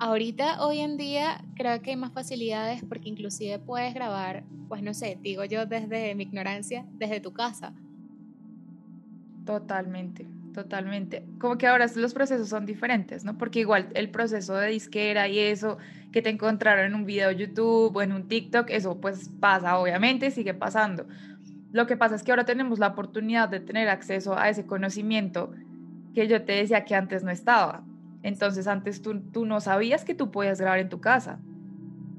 Ahorita, 0.00 0.64
hoy 0.64 0.78
en 0.78 0.96
día, 0.96 1.40
creo 1.56 1.82
que 1.82 1.90
hay 1.90 1.96
más 1.96 2.12
facilidades 2.12 2.84
porque 2.88 3.08
inclusive 3.08 3.58
puedes 3.58 3.94
grabar, 3.94 4.44
pues 4.68 4.80
no 4.80 4.94
sé, 4.94 5.18
digo 5.22 5.44
yo 5.44 5.66
desde 5.66 6.14
mi 6.14 6.22
ignorancia, 6.22 6.86
desde 6.92 7.20
tu 7.20 7.32
casa. 7.32 7.72
Totalmente, 9.44 10.24
totalmente. 10.54 11.24
Como 11.40 11.58
que 11.58 11.66
ahora 11.66 11.86
los 11.96 12.14
procesos 12.14 12.48
son 12.48 12.64
diferentes, 12.64 13.24
¿no? 13.24 13.36
Porque 13.36 13.58
igual 13.58 13.88
el 13.94 14.08
proceso 14.08 14.54
de 14.54 14.68
disquera 14.68 15.26
y 15.26 15.40
eso 15.40 15.78
que 16.12 16.22
te 16.22 16.30
encontraron 16.30 16.86
en 16.86 16.94
un 16.94 17.04
video 17.04 17.32
YouTube 17.32 17.96
o 17.96 18.02
en 18.02 18.12
un 18.12 18.28
TikTok, 18.28 18.70
eso 18.70 19.00
pues 19.00 19.30
pasa, 19.40 19.78
obviamente, 19.78 20.30
sigue 20.30 20.54
pasando. 20.54 21.06
Lo 21.72 21.88
que 21.88 21.96
pasa 21.96 22.14
es 22.14 22.22
que 22.22 22.30
ahora 22.30 22.44
tenemos 22.44 22.78
la 22.78 22.88
oportunidad 22.88 23.48
de 23.48 23.58
tener 23.58 23.88
acceso 23.88 24.38
a 24.38 24.48
ese 24.48 24.64
conocimiento 24.64 25.50
que 26.14 26.28
yo 26.28 26.44
te 26.44 26.52
decía 26.52 26.84
que 26.84 26.94
antes 26.94 27.24
no 27.24 27.32
estaba. 27.32 27.84
Entonces 28.22 28.66
antes 28.66 29.02
tú, 29.02 29.20
tú 29.32 29.46
no 29.46 29.60
sabías 29.60 30.04
que 30.04 30.14
tú 30.14 30.30
podías 30.30 30.60
grabar 30.60 30.80
en 30.80 30.88
tu 30.88 31.00
casa. 31.00 31.38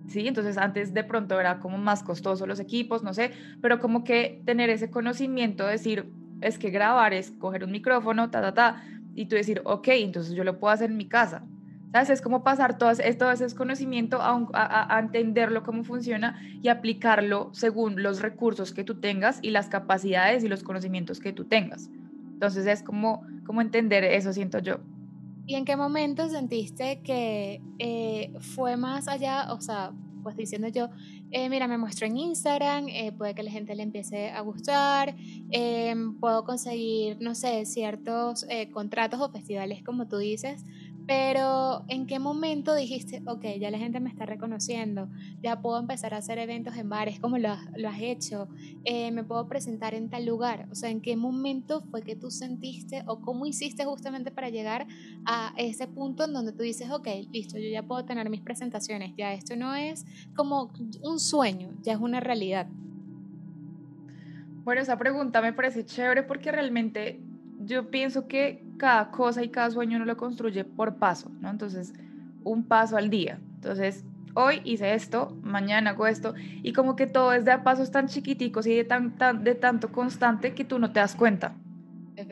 ¿sí? 0.09 0.27
Entonces 0.27 0.57
antes 0.57 0.93
de 0.93 1.03
pronto 1.03 1.39
era 1.39 1.59
como 1.59 1.77
más 1.77 2.03
costoso 2.03 2.45
los 2.45 2.59
equipos, 2.59 3.03
no 3.03 3.13
sé, 3.13 3.31
pero 3.61 3.79
como 3.79 4.03
que 4.03 4.41
tener 4.45 4.69
ese 4.69 4.89
conocimiento, 4.89 5.65
decir, 5.65 6.11
es 6.41 6.57
que 6.57 6.69
grabar 6.69 7.13
es 7.13 7.31
coger 7.31 7.63
un 7.63 7.71
micrófono, 7.71 8.29
ta, 8.29 8.41
ta, 8.41 8.53
ta, 8.53 8.83
y 9.15 9.25
tú 9.25 9.35
decir, 9.35 9.61
ok, 9.65 9.87
entonces 9.89 10.33
yo 10.33 10.43
lo 10.43 10.59
puedo 10.59 10.73
hacer 10.73 10.89
en 10.89 10.97
mi 10.97 11.07
casa. 11.07 11.43
¿Sabes? 11.91 12.11
Es 12.11 12.21
como 12.21 12.43
pasar 12.43 12.77
todo, 12.77 12.91
todo 13.17 13.31
ese 13.31 13.55
conocimiento 13.55 14.21
a, 14.21 14.47
a, 14.53 14.95
a, 14.95 14.99
entenderlo 14.99 15.63
cómo 15.63 15.83
funciona 15.83 16.39
y 16.61 16.67
aplicarlo 16.67 17.49
según 17.51 18.03
los 18.03 18.21
recursos 18.21 18.73
que 18.73 18.83
tú 18.83 18.99
tengas 18.99 19.39
y 19.41 19.49
las 19.49 19.69
capacidades 19.69 20.43
y 20.43 20.49
los 20.49 20.61
conocimientos 20.61 21.19
que 21.19 21.33
tú 21.33 21.45
tengas. 21.45 21.89
Entonces 22.33 22.67
es 22.67 22.83
como, 22.83 23.25
como 23.43 23.61
entender 23.61 24.03
eso, 24.03 24.33
siento 24.33 24.59
yo. 24.59 24.81
¿Y 25.49 25.55
en 25.55 25.65
qué 25.65 25.75
momento 25.75 26.29
sentiste 26.29 27.01
que 27.01 27.59
eh, 27.79 28.31
fue 28.39 28.77
más 28.77 29.07
allá, 29.07 29.51
o 29.51 29.59
sea, 29.59 29.93
pues 30.21 30.37
diciendo 30.37 30.67
yo, 30.67 30.89
eh, 31.31 31.49
mira, 31.49 31.67
me 31.67 31.79
muestro 31.79 32.05
en 32.05 32.17
Instagram, 32.17 32.87
eh, 32.87 33.11
puede 33.13 33.33
que 33.33 33.41
la 33.41 33.49
gente 33.49 33.73
le 33.73 33.81
empiece 33.81 34.29
a 34.29 34.41
gustar, 34.41 35.15
puedo 36.19 36.43
conseguir, 36.43 37.17
no 37.19 37.33
sé, 37.33 37.65
ciertos 37.65 38.45
contratos 38.71 39.21
o 39.21 39.31
festivales 39.31 39.81
como 39.83 40.07
tú 40.07 40.19
dices, 40.19 40.63
pero 41.09 41.85
¿en 41.87 42.05
qué 42.05 42.19
momento 42.19 42.75
dijiste, 42.75 43.23
ok, 43.25 43.43
ya 43.59 43.71
la 43.71 43.79
gente 43.79 43.99
me 43.99 44.11
está 44.11 44.27
reconociendo, 44.27 45.09
ya 45.41 45.59
puedo 45.59 45.79
empezar 45.79 46.13
a 46.13 46.17
hacer 46.17 46.37
eventos 46.37 46.77
en 46.77 46.87
bares 46.87 47.19
como 47.19 47.39
lo, 47.39 47.49
has 47.49 47.99
hecho, 47.99 48.47
eh, 48.85 49.09
me 49.09 49.23
puedo 49.23 49.47
presentar 49.47 49.95
en 49.95 50.11
tal 50.11 50.27
lugar? 50.27 50.67
O 50.69 50.75
sea, 50.75 50.91
¿en 50.91 51.01
qué 51.01 51.17
momento 51.17 51.81
fue 51.89 52.03
que 52.03 52.15
tú 52.15 52.29
sentiste 52.29 53.01
o 53.07 53.21
cómo 53.21 53.47
hiciste 53.47 53.85
justamente 53.85 54.29
para 54.29 54.49
llegar 54.49 54.85
a 55.25 55.51
ese 55.57 55.87
punto 55.87 56.25
en 56.25 56.33
donde 56.33 56.51
tú 56.51 56.61
dices, 56.61 56.91
ok, 56.91 57.07
listo, 57.31 57.57
yo 57.57 57.69
ya 57.69 57.81
puedo 57.81 58.05
tener 58.05 58.29
mis 58.29 58.41
presentaciones, 58.41 59.15
ya 59.17 59.33
esto 59.33 59.55
no 59.55 59.73
es 59.73 60.05
como 60.35 60.71
un 61.01 61.19
sueño, 61.19 61.71
ya 61.81 61.93
es 61.93 61.99
una 61.99 62.19
realidad? 62.19 62.67
Bueno, 64.63 64.79
esa 64.79 64.99
pregunta 64.99 65.41
me 65.41 65.53
parece 65.53 65.83
chévere 65.83 66.21
porque 66.21 66.51
realmente 66.51 67.19
yo 67.69 67.89
pienso 67.91 68.27
que 68.27 68.67
cada 68.77 69.11
cosa 69.11 69.43
y 69.43 69.49
cada 69.51 69.71
sueño 69.71 69.97
uno 69.97 70.05
lo 70.05 70.17
construye 70.17 70.65
por 70.65 70.97
paso, 70.99 71.35
¿no? 71.39 71.49
Entonces, 71.49 71.93
un 72.43 72.67
paso 72.67 72.97
al 72.97 73.09
día. 73.09 73.43
Entonces, 73.61 74.07
hoy 74.35 74.61
hice 74.65 74.93
esto, 74.93 75.39
mañana 75.43 75.91
hago 75.91 76.07
esto, 76.07 76.33
y 76.63 76.73
como 76.73 76.95
que 76.95 77.07
todo 77.07 77.33
es 77.33 77.45
de 77.45 77.51
a 77.51 77.63
pasos 77.63 77.91
tan 77.91 78.07
chiquiticos 78.07 78.67
y 78.67 78.75
de, 78.75 78.85
tan, 78.85 79.15
de 79.43 79.55
tanto 79.55 79.91
constante 79.91 80.53
que 80.55 80.65
tú 80.65 80.79
no 80.79 80.91
te 80.93 80.99
das 81.01 81.15
cuenta, 81.15 81.61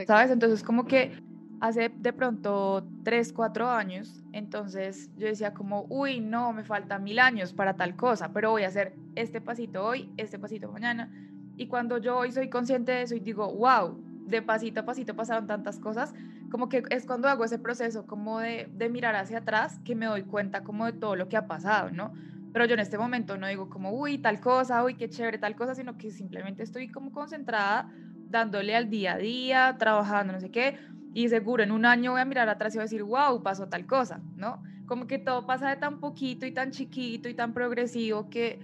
¿sabes? 0.08 0.32
Entonces, 0.32 0.63
como 0.63 0.86
que 0.88 1.17
hace 1.62 1.94
de 1.98 2.13
pronto 2.13 2.91
tres, 3.03 3.34
cuatro 3.34 3.70
años, 3.70 4.25
entonces 4.34 5.12
yo 5.15 5.27
decía 5.27 5.53
como, 5.53 5.88
uy, 5.89 6.20
no, 6.22 6.53
me 6.53 6.63
faltan 6.63 7.03
mil 7.03 7.20
años 7.20 7.53
para 7.53 7.75
tal 7.77 7.96
cosa, 7.96 8.32
pero 8.34 8.51
voy 8.51 8.63
a 8.63 8.67
hacer 8.70 9.00
este 9.15 9.41
pasito 9.41 9.86
hoy, 9.86 10.13
este 10.17 10.39
pasito 10.39 10.72
mañana, 10.72 11.12
y 11.58 11.67
cuando 11.67 11.98
yo 11.98 12.17
hoy 12.17 12.32
soy 12.32 12.50
consciente 12.50 12.91
de 12.94 13.01
eso 13.03 13.15
y 13.15 13.20
digo, 13.20 13.53
wow, 13.56 14.07
de 14.27 14.41
pasito 14.41 14.81
a 14.81 14.86
pasito 14.86 15.15
pasaron 15.15 15.48
tantas 15.48 15.79
cosas, 15.79 16.13
como 16.50 16.69
que 16.69 16.84
es 16.89 17.05
cuando 17.05 17.29
hago 17.29 17.46
ese 17.46 17.60
proceso 17.60 18.05
como 18.05 18.39
de, 18.39 18.69
de, 18.74 18.89
mirar 18.89 19.15
hacia 19.15 19.39
atrás 19.39 19.79
que 19.84 19.96
me 19.96 20.05
doy 20.05 20.24
cuenta 20.24 20.63
como 20.63 20.86
de 20.86 20.93
todo 20.93 21.15
lo 21.15 21.29
que 21.29 21.38
ha 21.38 21.48
pasado, 21.48 21.91
¿no? 21.91 22.13
Pero 22.51 22.65
yo 22.65 22.74
en 22.74 22.81
este 22.81 22.98
momento 22.98 23.38
no 23.38 23.48
digo 23.48 23.69
como, 23.69 23.91
uy, 23.91 24.17
tal 24.19 24.39
cosa, 24.41 24.84
uy, 24.84 24.96
qué 24.96 25.10
chévere 25.10 25.38
tal 25.38 25.55
cosa, 25.55 25.75
sino 25.75 25.98
que 25.98 26.12
simplemente 26.12 26.63
estoy 26.63 26.89
como 26.89 27.12
concentrada, 27.12 27.88
dándole 28.27 28.75
al 28.75 28.89
día 28.89 29.13
a 29.13 29.17
día, 29.17 29.75
trabajando, 29.79 30.34
no 30.34 30.39
sé 30.39 30.51
qué, 30.51 30.77
y 31.13 31.29
seguro 31.29 31.63
en 31.63 31.72
un 31.72 31.86
año 31.86 32.12
voy 32.12 32.22
a 32.22 32.25
mirar 32.25 32.50
atrás 32.50 32.74
y 32.74 32.77
voy 32.77 32.84
a 32.84 32.86
decir, 32.86 33.03
wow, 33.03 33.41
pasó 33.43 33.67
tal 33.69 33.86
cosa, 33.86 34.25
¿no? 34.36 34.62
Como 34.86 35.07
que 35.07 35.19
todo 35.19 35.46
pasa 35.46 35.69
de 35.69 35.77
tan 35.77 36.00
poquito 36.00 36.46
y 36.46 36.51
tan 36.51 36.72
chiquito 36.72 37.29
y 37.29 37.36
tan 37.36 37.53
progresivo 37.53 38.29
que, 38.29 38.60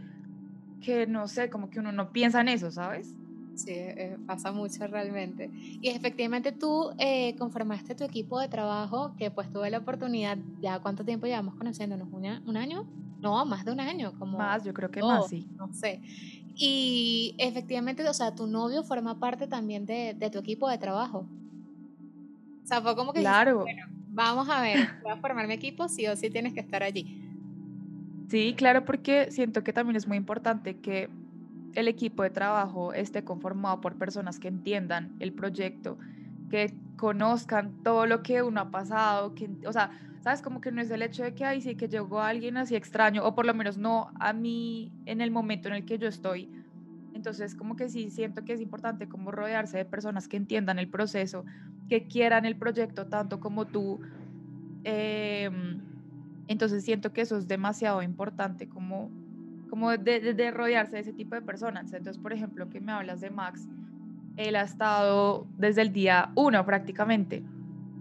que 0.80 1.08
no 1.08 1.28
sé, 1.28 1.50
como 1.50 1.70
que 1.70 1.80
uno 1.80 1.92
no 1.92 2.12
piensa 2.12 2.42
en 2.42 2.50
eso, 2.50 2.72
¿sabes? 2.72 3.18
Sí, 3.56 3.72
eh, 3.72 4.18
pasa 4.26 4.52
mucho 4.52 4.88
realmente. 4.88 5.50
Y 5.54 5.90
efectivamente 5.90 6.52
tú 6.52 6.92
eh, 6.98 7.36
conformaste 7.38 7.96
tu 7.96 8.04
equipo 8.04 8.40
de 8.40 8.48
trabajo, 8.48 9.14
que 9.18 9.30
pues 9.32 9.52
tuve 9.52 9.70
la 9.70 9.80
oportunidad, 9.80 10.38
ya 10.62 10.80
cuánto 10.80 11.06
tiempo 11.06 11.28
llevamos 11.28 11.56
conociéndonos, 11.56 12.08
¿un 12.12 12.58
año? 12.58 12.86
No, 13.22 13.46
más 13.46 13.64
de 13.64 13.72
un 13.72 13.80
año, 13.80 14.14
como... 14.20 14.38
Más, 14.38 14.64
yo 14.64 14.74
creo 14.74 14.92
que 14.92 15.02
más, 15.02 15.28
sí. 15.28 15.48
No 15.56 15.74
sé. 15.74 16.02
Y 16.56 17.36
efectivamente, 17.38 18.08
o 18.08 18.14
sea, 18.14 18.36
tu 18.36 18.48
novio 18.48 18.84
forma 18.84 19.20
parte 19.20 19.48
también 19.48 19.86
de, 19.86 20.14
de 20.14 20.30
tu 20.30 20.40
equipo 20.40 20.70
de 20.70 20.78
trabajo. 20.78 21.26
O 22.64 22.68
sea, 22.68 22.82
fue 22.82 22.96
como 22.96 23.14
que... 23.14 23.22
Claro. 23.22 23.62
bueno, 23.62 23.86
vamos 24.10 24.50
a 24.50 24.62
ver, 24.62 24.90
voy 25.04 25.12
a 25.12 25.18
formar 25.18 25.48
mi 25.48 25.54
equipo, 25.54 25.88
sí 25.88 26.06
o 26.08 26.16
sí 26.16 26.30
tienes 26.30 26.54
que 26.54 26.60
estar 26.60 26.84
allí. 26.84 27.20
Sí, 28.30 28.56
claro, 28.58 28.84
porque 28.84 29.32
siento 29.32 29.64
que 29.64 29.74
también 29.74 29.96
es 29.96 30.08
muy 30.08 30.18
importante 30.18 30.80
que 30.80 31.10
el 31.74 31.88
equipo 31.88 32.24
de 32.24 32.30
trabajo 32.32 32.94
esté 32.94 33.24
conformado 33.24 33.82
por 33.82 33.98
personas 33.98 34.40
que 34.40 34.48
entiendan 34.50 35.16
el 35.20 35.34
proyecto, 35.34 36.00
que 36.50 36.80
conozcan 36.96 37.78
todo 37.84 38.06
lo 38.06 38.24
que 38.24 38.44
uno 38.44 38.62
ha 38.62 38.72
pasado, 38.72 39.34
que, 39.36 39.58
o 39.68 39.74
sea, 39.74 39.92
sabes, 40.20 40.42
como 40.42 40.62
que 40.62 40.72
no 40.72 40.82
es 40.82 40.92
el 40.92 41.02
hecho 41.02 41.24
de 41.24 41.34
que, 41.36 41.46
ay, 41.46 41.62
sí, 41.62 41.76
que 41.76 41.90
llegó 41.90 42.22
alguien 42.22 42.58
así 42.58 42.76
extraño, 42.76 43.26
o 43.26 43.36
por 43.36 43.46
lo 43.46 43.54
menos 43.54 43.78
no 43.78 44.08
a 44.20 44.34
mí 44.34 44.94
en 45.06 45.22
el 45.22 45.32
momento 45.32 45.68
en 45.70 45.76
el 45.76 45.86
que 45.86 45.98
yo 46.00 46.08
estoy. 46.08 46.52
Entonces, 47.14 47.56
como 47.56 47.76
que 47.76 47.90
sí, 47.90 48.10
siento 48.12 48.44
que 48.44 48.54
es 48.54 48.62
importante 48.62 49.08
como 49.08 49.32
rodearse 49.32 49.78
de 49.78 49.86
personas 49.86 50.28
que 50.28 50.38
entiendan 50.38 50.80
el 50.80 50.90
proceso, 50.90 51.46
que 51.88 52.08
quieran 52.08 52.46
el 52.46 52.58
proyecto 52.58 53.08
tanto 53.08 53.40
como 53.40 53.68
tú. 53.70 54.02
Em, 54.84 55.84
entonces, 56.48 56.84
siento 56.86 57.14
que 57.14 57.22
eso 57.22 57.38
es 57.38 57.48
demasiado 57.48 58.02
importante, 58.04 58.68
como 58.70 59.14
como 59.74 59.98
de, 59.98 60.52
rodearse 60.52 60.98
de 60.98 61.02
ese 61.02 61.14
tipo 61.14 61.34
de 61.34 61.42
personas. 61.42 61.92
Entonces, 61.94 62.22
por 62.22 62.32
ejemplo, 62.32 62.70
que 62.70 62.80
me 62.80 62.92
hablas 62.92 63.22
de 63.22 63.32
Max, 63.32 63.70
él 64.36 64.56
ha 64.56 64.62
estado 64.62 65.50
desde 65.58 65.82
el 65.82 65.92
día 65.92 66.32
uno 66.36 66.64
prácticamente. 66.64 67.48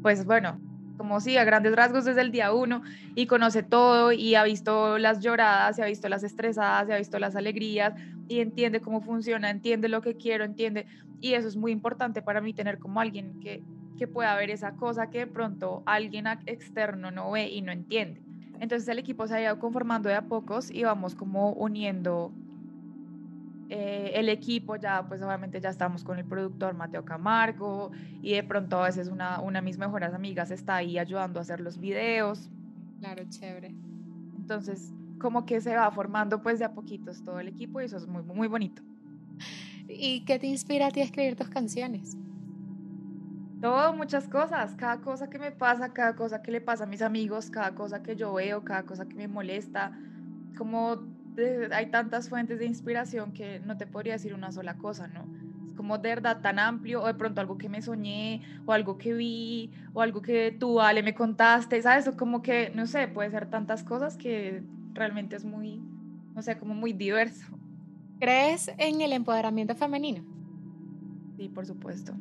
Pues 0.02 0.26
bueno, 0.26 0.60
como 0.98 1.20
sí, 1.22 1.38
a 1.38 1.44
grandes 1.44 1.74
rasgos 1.74 2.04
desde 2.04 2.20
el 2.20 2.30
día 2.30 2.52
uno 2.52 2.82
y 3.14 3.26
conoce 3.26 3.62
todo 3.62 4.12
y 4.12 4.34
ha 4.34 4.44
visto 4.44 4.98
las 4.98 5.20
lloradas, 5.22 5.78
y 5.78 5.82
ha 5.82 5.86
visto 5.86 6.10
las 6.10 6.24
estresadas, 6.24 6.90
y 6.90 6.92
ha 6.92 6.98
visto 6.98 7.18
las 7.18 7.36
alegrías 7.36 7.94
y 8.28 8.40
entiende 8.40 8.82
cómo 8.82 9.00
funciona, 9.00 9.48
entiende 9.50 9.88
lo 9.88 10.02
que 10.02 10.18
quiero, 10.18 10.44
entiende. 10.44 10.86
Y 11.20 11.34
eso 11.36 11.48
es 11.48 11.56
muy 11.56 11.72
importante 11.72 12.20
para 12.22 12.42
mí 12.42 12.52
tener 12.54 12.78
como 12.80 13.00
alguien 13.00 13.38
que, 13.40 13.64
que 13.96 14.08
pueda 14.08 14.36
ver 14.36 14.50
esa 14.50 14.72
cosa 14.72 15.06
que 15.08 15.20
de 15.20 15.26
pronto 15.28 15.84
alguien 15.86 16.26
externo 16.46 17.10
no 17.10 17.30
ve 17.30 17.48
y 17.48 17.62
no 17.62 17.72
entiende. 17.72 18.26
Entonces 18.62 18.88
el 18.88 19.00
equipo 19.00 19.26
se 19.26 19.34
ha 19.34 19.42
ido 19.42 19.58
conformando 19.58 20.08
de 20.08 20.14
a 20.14 20.28
pocos 20.28 20.70
y 20.70 20.84
vamos 20.84 21.16
como 21.16 21.52
uniendo 21.52 22.38
eh, 23.68 24.12
el 24.14 24.28
equipo, 24.28 24.76
ya 24.76 25.08
pues 25.08 25.20
obviamente 25.22 25.60
ya 25.60 25.70
estamos 25.70 26.04
con 26.04 26.18
el 26.18 26.26
productor 26.26 26.74
Mateo 26.74 27.04
Camargo 27.04 27.90
y 28.20 28.34
de 28.34 28.44
pronto 28.44 28.80
a 28.82 28.86
veces 28.86 29.08
una, 29.08 29.40
una 29.40 29.60
de 29.60 29.64
mis 29.64 29.78
mejores 29.78 30.12
amigas 30.14 30.50
está 30.52 30.76
ahí 30.76 30.98
ayudando 30.98 31.40
a 31.40 31.42
hacer 31.42 31.60
los 31.60 31.78
videos. 31.78 32.52
Claro, 33.00 33.24
chévere. 33.26 33.76
Entonces 34.34 34.94
como 35.18 35.46
que 35.46 35.60
se 35.60 35.74
va 35.76 35.90
formando 35.92 36.42
pues 36.42 36.58
de 36.58 36.64
a 36.64 36.74
poquitos 36.74 37.22
todo 37.22 37.38
el 37.40 37.48
equipo 37.48 37.80
y 37.80 37.84
eso 37.84 37.96
es 37.96 38.06
muy, 38.06 38.22
muy 38.24 38.48
bonito. 38.48 38.82
¿Y 39.86 40.24
qué 40.24 40.38
te 40.38 40.46
inspira 40.48 40.86
a 40.88 40.90
ti 40.90 41.00
a 41.00 41.04
escribir 41.04 41.36
tus 41.36 41.48
canciones? 41.48 42.18
Todo, 43.62 43.92
muchas 43.94 44.26
cosas, 44.26 44.74
cada 44.74 45.00
cosa 45.00 45.30
que 45.30 45.38
me 45.38 45.52
pasa, 45.52 45.92
cada 45.92 46.16
cosa 46.16 46.42
que 46.42 46.50
le 46.50 46.60
pasa 46.60 46.82
a 46.82 46.86
mis 46.88 47.00
amigos, 47.00 47.48
cada 47.48 47.76
cosa 47.76 48.02
que 48.02 48.16
yo 48.16 48.34
veo, 48.34 48.64
cada 48.64 48.84
cosa 48.84 49.06
que 49.06 49.16
me 49.16 49.28
molesta, 49.28 49.92
como 50.56 51.06
hay 51.70 51.88
tantas 51.88 52.28
fuentes 52.28 52.58
de 52.58 52.66
inspiración 52.66 53.32
que 53.32 53.60
no 53.60 53.76
te 53.76 53.86
podría 53.86 54.14
decir 54.14 54.34
una 54.34 54.50
sola 54.50 54.78
cosa, 54.78 55.06
¿no? 55.06 55.30
Es 55.64 55.74
como 55.74 55.98
de 55.98 56.08
verdad 56.08 56.40
tan 56.42 56.58
amplio, 56.58 57.02
o 57.04 57.06
de 57.06 57.14
pronto 57.14 57.40
algo 57.40 57.56
que 57.56 57.68
me 57.68 57.82
soñé, 57.82 58.42
o 58.64 58.72
algo 58.72 58.98
que 58.98 59.14
vi, 59.14 59.72
o 59.92 60.02
algo 60.02 60.22
que 60.22 60.50
tú, 60.58 60.80
Ale, 60.80 61.04
me 61.04 61.14
contaste, 61.14 61.80
¿sabes? 61.82 62.08
O 62.08 62.16
como 62.16 62.42
que, 62.42 62.72
no 62.74 62.88
sé, 62.88 63.06
puede 63.06 63.30
ser 63.30 63.48
tantas 63.48 63.84
cosas 63.84 64.16
que 64.16 64.64
realmente 64.92 65.36
es 65.36 65.44
muy, 65.44 65.78
no 66.34 66.42
sé, 66.42 66.58
como 66.58 66.74
muy 66.74 66.92
diverso. 66.94 67.46
¿Crees 68.18 68.72
en 68.76 69.02
el 69.02 69.12
empoderamiento 69.12 69.76
femenino? 69.76 70.24
Sí, 71.36 71.48
por 71.48 71.64
supuesto. 71.64 72.12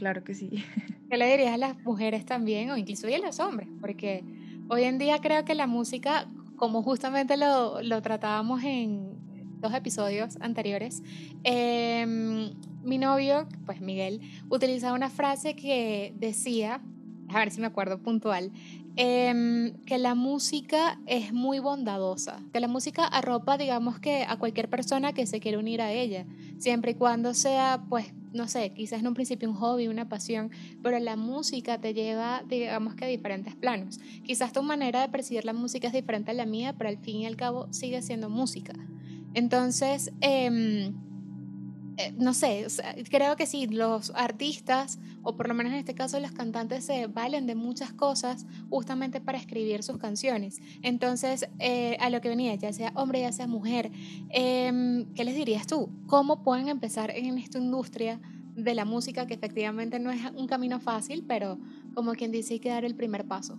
Claro 0.00 0.24
que 0.24 0.34
sí. 0.34 0.48
¿Qué 1.10 1.16
le 1.18 1.30
dirías 1.30 1.52
a 1.52 1.58
las 1.58 1.78
mujeres 1.84 2.24
también, 2.24 2.70
o 2.70 2.76
incluso 2.78 3.06
a 3.06 3.18
los 3.18 3.38
hombres? 3.38 3.68
Porque 3.80 4.24
Hoy 4.72 4.84
en 4.84 4.98
día 4.98 5.18
creo 5.20 5.44
que 5.44 5.56
la 5.56 5.66
música, 5.66 6.28
como 6.54 6.84
justamente 6.84 7.36
lo, 7.36 7.82
lo 7.82 8.00
tratábamos 8.02 8.62
en 8.62 9.16
dos 9.60 9.74
episodios 9.74 10.38
anteriores, 10.40 11.02
em, 11.42 12.52
mi 12.84 12.96
novio, 12.96 13.48
pues 13.66 13.80
Miguel, 13.80 14.20
utilizaba 14.48 14.94
una 14.94 15.10
frase 15.10 15.56
que 15.56 16.14
decía, 16.16 16.80
a 17.28 17.38
ver 17.40 17.50
si 17.50 17.60
me 17.60 17.66
acuerdo 17.66 17.98
puntual, 18.00 18.52
em, 18.94 19.72
que 19.86 19.98
la 19.98 20.14
música 20.14 21.00
es 21.06 21.32
muy 21.32 21.58
bondadosa, 21.58 22.40
que 22.52 22.60
la 22.60 22.68
música 22.68 23.04
arropa, 23.06 23.58
digamos 23.58 23.98
que 23.98 24.22
a 24.22 24.36
cualquier 24.38 24.70
persona 24.70 25.12
que 25.12 25.26
se 25.26 25.40
quiera 25.40 25.58
unir 25.58 25.82
a 25.82 25.90
ella, 25.90 26.26
siempre 26.58 26.92
y 26.92 26.94
cuando 26.94 27.34
sea, 27.34 27.82
pues, 27.88 28.14
no 28.32 28.48
sé, 28.48 28.70
quizás 28.70 29.00
en 29.00 29.08
un 29.08 29.14
principio 29.14 29.48
un 29.48 29.56
hobby, 29.56 29.88
una 29.88 30.08
pasión, 30.08 30.50
pero 30.82 30.98
la 30.98 31.16
música 31.16 31.80
te 31.80 31.94
lleva, 31.94 32.42
digamos 32.48 32.94
que 32.94 33.04
a 33.04 33.08
diferentes 33.08 33.54
planos. 33.54 33.98
Quizás 34.24 34.52
tu 34.52 34.62
manera 34.62 35.00
de 35.00 35.08
percibir 35.08 35.44
la 35.44 35.52
música 35.52 35.88
es 35.88 35.92
diferente 35.92 36.30
a 36.30 36.34
la 36.34 36.46
mía, 36.46 36.74
pero 36.76 36.90
al 36.90 36.98
fin 36.98 37.16
y 37.16 37.26
al 37.26 37.36
cabo 37.36 37.66
sigue 37.72 38.02
siendo 38.02 38.30
música. 38.30 38.72
Entonces, 39.34 40.12
em, 40.20 40.94
eh, 42.00 42.14
no 42.16 42.32
sé, 42.32 42.66
creo 43.10 43.36
que 43.36 43.44
sí, 43.44 43.66
los 43.66 44.10
artistas, 44.14 44.98
o 45.22 45.36
por 45.36 45.48
lo 45.48 45.54
menos 45.54 45.72
en 45.74 45.78
este 45.78 45.94
caso 45.94 46.18
los 46.18 46.32
cantantes, 46.32 46.84
se 46.84 47.06
valen 47.08 47.46
de 47.46 47.54
muchas 47.54 47.92
cosas 47.92 48.46
justamente 48.70 49.20
para 49.20 49.36
escribir 49.36 49.82
sus 49.82 49.98
canciones. 49.98 50.62
Entonces, 50.82 51.48
eh, 51.58 51.98
a 52.00 52.08
lo 52.08 52.22
que 52.22 52.30
venía, 52.30 52.54
ya 52.54 52.72
sea 52.72 52.92
hombre, 52.94 53.20
ya 53.20 53.32
sea 53.32 53.46
mujer, 53.46 53.90
em, 54.30 55.12
¿qué 55.14 55.24
les 55.24 55.34
dirías 55.34 55.66
tú? 55.66 55.90
¿Cómo 56.06 56.42
pueden 56.42 56.68
empezar 56.68 57.10
en 57.10 57.36
esta 57.36 57.58
industria 57.58 58.18
de 58.56 58.74
la 58.74 58.86
música 58.86 59.26
que 59.26 59.34
efectivamente 59.34 59.98
no 59.98 60.10
es 60.10 60.22
un 60.34 60.46
camino 60.46 60.80
fácil, 60.80 61.24
pero 61.28 61.58
como 61.94 62.12
quien 62.12 62.32
dice, 62.32 62.54
hay 62.54 62.60
que 62.60 62.70
dar 62.70 62.84
el 62.86 62.94
primer 62.94 63.26
paso? 63.26 63.58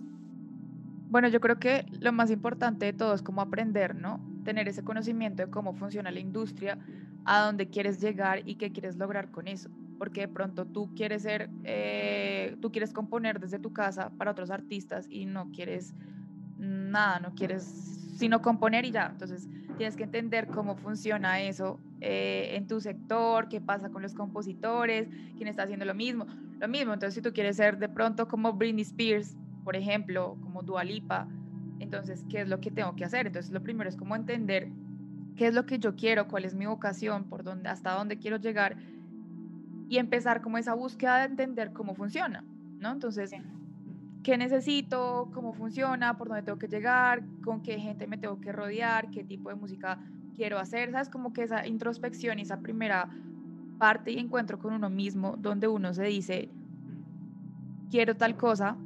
Bueno, 1.09 1.27
yo 1.27 1.39
creo 1.41 1.59
que 1.59 1.85
lo 1.99 2.11
más 2.11 2.31
importante 2.31 2.85
de 2.85 2.93
todo 2.93 3.13
es 3.13 3.21
cómo 3.21 3.41
aprender, 3.41 3.93
¿no? 3.95 4.19
Tener 4.43 4.67
ese 4.67 4.83
conocimiento 4.83 5.43
de 5.43 5.49
cómo 5.49 5.73
funciona 5.73 6.11
la 6.11 6.19
industria 6.19 6.79
a 7.23 7.41
dónde 7.41 7.69
quieres 7.69 7.99
llegar 7.99 8.41
y 8.45 8.55
qué 8.55 8.71
quieres 8.71 8.97
lograr 8.97 9.31
con 9.31 9.47
eso. 9.47 9.69
Porque 9.97 10.21
de 10.21 10.27
pronto 10.27 10.65
tú 10.65 10.91
quieres 10.95 11.23
ser, 11.23 11.53
eh, 11.63 12.57
tú 12.59 12.71
quieres 12.71 12.91
componer 12.91 13.39
desde 13.39 13.59
tu 13.59 13.71
casa 13.71 14.15
para 14.17 14.31
otros 14.31 14.49
artistas 14.49 15.05
y 15.09 15.25
no 15.25 15.51
quieres 15.51 15.95
nada, 16.57 17.19
no 17.19 17.33
quieres 17.33 17.91
sino 18.21 18.41
componer 18.41 18.85
y 18.85 18.91
ya. 18.91 19.07
Entonces 19.07 19.49
tienes 19.77 19.95
que 19.95 20.03
entender 20.03 20.47
cómo 20.47 20.75
funciona 20.75 21.41
eso 21.41 21.83
eh, 21.99 22.49
en 22.53 22.67
tu 22.67 22.79
sector, 22.79 23.47
qué 23.47 23.61
pasa 23.61 23.89
con 23.89 24.03
los 24.03 24.13
compositores, 24.13 25.09
quién 25.35 25.49
está 25.49 25.63
haciendo 25.63 25.85
lo 25.85 25.95
mismo. 25.95 26.27
Lo 26.59 26.67
mismo, 26.67 26.93
entonces 26.93 27.15
si 27.15 27.21
tú 27.23 27.33
quieres 27.33 27.55
ser 27.57 27.79
de 27.79 27.89
pronto 27.89 28.27
como 28.27 28.53
Britney 28.53 28.83
Spears, 28.83 29.35
por 29.63 29.75
ejemplo, 29.75 30.37
como 30.39 30.61
Dua 30.61 30.83
Lipa, 30.83 31.27
entonces, 31.81 32.23
¿qué 32.29 32.41
es 32.41 32.47
lo 32.47 32.61
que 32.61 32.69
tengo 32.69 32.95
que 32.95 33.03
hacer? 33.03 33.27
Entonces, 33.27 33.51
lo 33.51 33.63
primero 33.63 33.89
es 33.89 33.95
como 33.95 34.15
entender 34.15 34.71
qué 35.35 35.47
es 35.47 35.53
lo 35.53 35.65
que 35.65 35.79
yo 35.79 35.95
quiero, 35.95 36.27
cuál 36.27 36.45
es 36.45 36.53
mi 36.53 36.67
vocación, 36.67 37.25
por 37.25 37.43
dónde, 37.43 37.69
hasta 37.69 37.91
dónde 37.93 38.19
quiero 38.19 38.37
llegar 38.37 38.77
y 39.89 39.97
empezar 39.97 40.41
como 40.41 40.57
esa 40.57 40.75
búsqueda 40.75 41.17
de 41.19 41.25
entender 41.25 41.73
cómo 41.73 41.95
funciona, 41.95 42.45
¿no? 42.79 42.91
Entonces, 42.91 43.31
¿qué 44.23 44.37
necesito? 44.37 45.31
¿Cómo 45.33 45.53
funciona? 45.53 46.17
¿Por 46.17 46.27
dónde 46.27 46.43
tengo 46.43 46.59
que 46.59 46.67
llegar? 46.67 47.23
¿Con 47.43 47.61
qué 47.61 47.79
gente 47.79 48.07
me 48.07 48.17
tengo 48.17 48.39
que 48.39 48.51
rodear? 48.51 49.09
¿Qué 49.09 49.23
tipo 49.23 49.49
de 49.49 49.55
música 49.55 49.99
quiero 50.35 50.59
hacer? 50.59 50.91
¿Sabes? 50.91 51.09
Como 51.09 51.33
que 51.33 51.43
esa 51.43 51.65
introspección 51.65 52.37
y 52.37 52.43
esa 52.43 52.61
primera 52.61 53.09
parte 53.79 54.11
y 54.11 54.19
encuentro 54.19 54.59
con 54.59 54.73
uno 54.73 54.91
mismo 54.91 55.35
donde 55.37 55.67
uno 55.67 55.93
se 55.93 56.03
dice, 56.03 56.51
quiero 57.89 58.15
tal 58.15 58.37
cosa, 58.37 58.77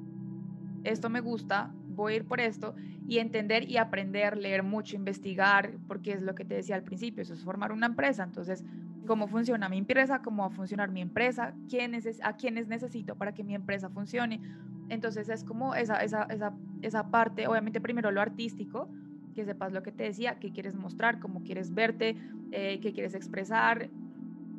esto 0.86 1.10
me 1.10 1.20
gusta, 1.20 1.70
voy 1.96 2.14
a 2.14 2.16
ir 2.18 2.28
por 2.28 2.40
esto 2.42 2.76
y 3.06 3.20
entender 3.20 3.70
y 3.70 3.78
aprender, 3.78 4.38
leer 4.38 4.64
mucho, 4.64 4.96
investigar, 4.96 5.80
porque 5.88 6.14
es 6.14 6.22
lo 6.22 6.36
que 6.36 6.46
te 6.46 6.56
decía 6.56 6.76
al 6.76 6.84
principio, 6.84 7.22
eso 7.24 7.34
es 7.34 7.44
formar 7.44 7.72
una 7.72 7.88
empresa. 7.88 8.24
Entonces, 8.24 8.64
cómo 9.06 9.28
funciona 9.28 9.70
mi 9.70 9.78
empresa, 9.78 10.22
cómo 10.22 10.44
va 10.44 10.48
a 10.48 10.52
funcionar 10.52 10.92
mi 10.92 11.02
empresa, 11.02 11.58
quiénes 11.68 12.20
a 12.24 12.34
quiénes 12.34 12.68
necesito 12.68 13.16
para 13.18 13.34
que 13.34 13.44
mi 13.44 13.56
empresa 13.56 13.90
funcione. 13.90 14.42
Entonces, 14.90 15.30
es 15.30 15.44
como 15.44 15.76
esa, 15.76 15.98
esa, 16.04 16.24
esa, 16.30 16.60
esa 16.82 17.10
parte, 17.12 17.48
obviamente 17.48 17.82
primero 17.82 18.12
lo 18.12 18.22
artístico, 18.22 18.92
que 19.34 19.46
sepas 19.46 19.72
lo 19.74 19.84
que 19.84 19.92
te 19.92 20.04
decía, 20.06 20.40
qué 20.40 20.52
quieres 20.52 20.76
mostrar, 20.76 21.20
cómo 21.20 21.44
quieres 21.44 21.74
verte, 21.74 22.18
eh, 22.52 22.80
qué 22.82 22.94
quieres 22.94 23.14
expresar, 23.14 23.92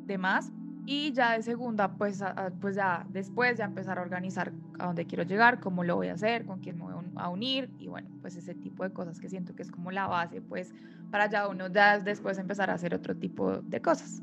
demás. 0.05 0.53
Y 0.89 1.11
ya 1.11 1.33
de 1.33 1.43
segunda, 1.43 1.97
pues, 1.97 2.23
pues 2.61 2.77
ya 2.77 3.05
después 3.09 3.57
ya 3.57 3.65
empezar 3.65 3.99
a 3.99 4.01
organizar 4.01 4.53
a 4.79 4.85
dónde 4.85 5.05
quiero 5.05 5.23
llegar, 5.25 5.59
cómo 5.59 5.83
lo 5.83 5.97
voy 5.97 6.07
a 6.07 6.13
hacer, 6.13 6.45
con 6.45 6.61
quién 6.61 6.77
me 6.77 6.85
voy 6.85 6.93
a 7.17 7.27
unir 7.27 7.69
y 7.77 7.89
bueno, 7.89 8.07
pues 8.21 8.37
ese 8.37 8.55
tipo 8.55 8.85
de 8.85 8.93
cosas 8.93 9.19
que 9.19 9.27
siento 9.27 9.53
que 9.53 9.63
es 9.63 9.69
como 9.69 9.91
la 9.91 10.07
base, 10.07 10.39
pues 10.39 10.73
para 11.11 11.29
ya 11.29 11.49
uno 11.49 11.67
ya 11.67 11.99
después 11.99 12.37
empezar 12.37 12.69
a 12.69 12.75
hacer 12.75 12.95
otro 12.95 13.17
tipo 13.17 13.57
de 13.57 13.81
cosas. 13.81 14.21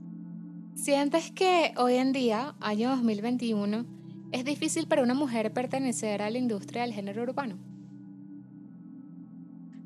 ¿Sientes 0.75 1.31
que 1.33 1.75
hoy 1.77 1.97
en 1.97 2.13
día, 2.13 2.55
año 2.61 2.97
2021, 2.97 3.85
es 4.33 4.47
difícil 4.47 4.89
para 4.89 5.03
una 5.03 5.13
mujer 5.13 5.53
pertenecer 5.53 6.23
a 6.23 6.31
la 6.31 6.39
industria 6.39 6.81
del 6.81 6.95
género 6.95 7.25
urbano? 7.25 7.59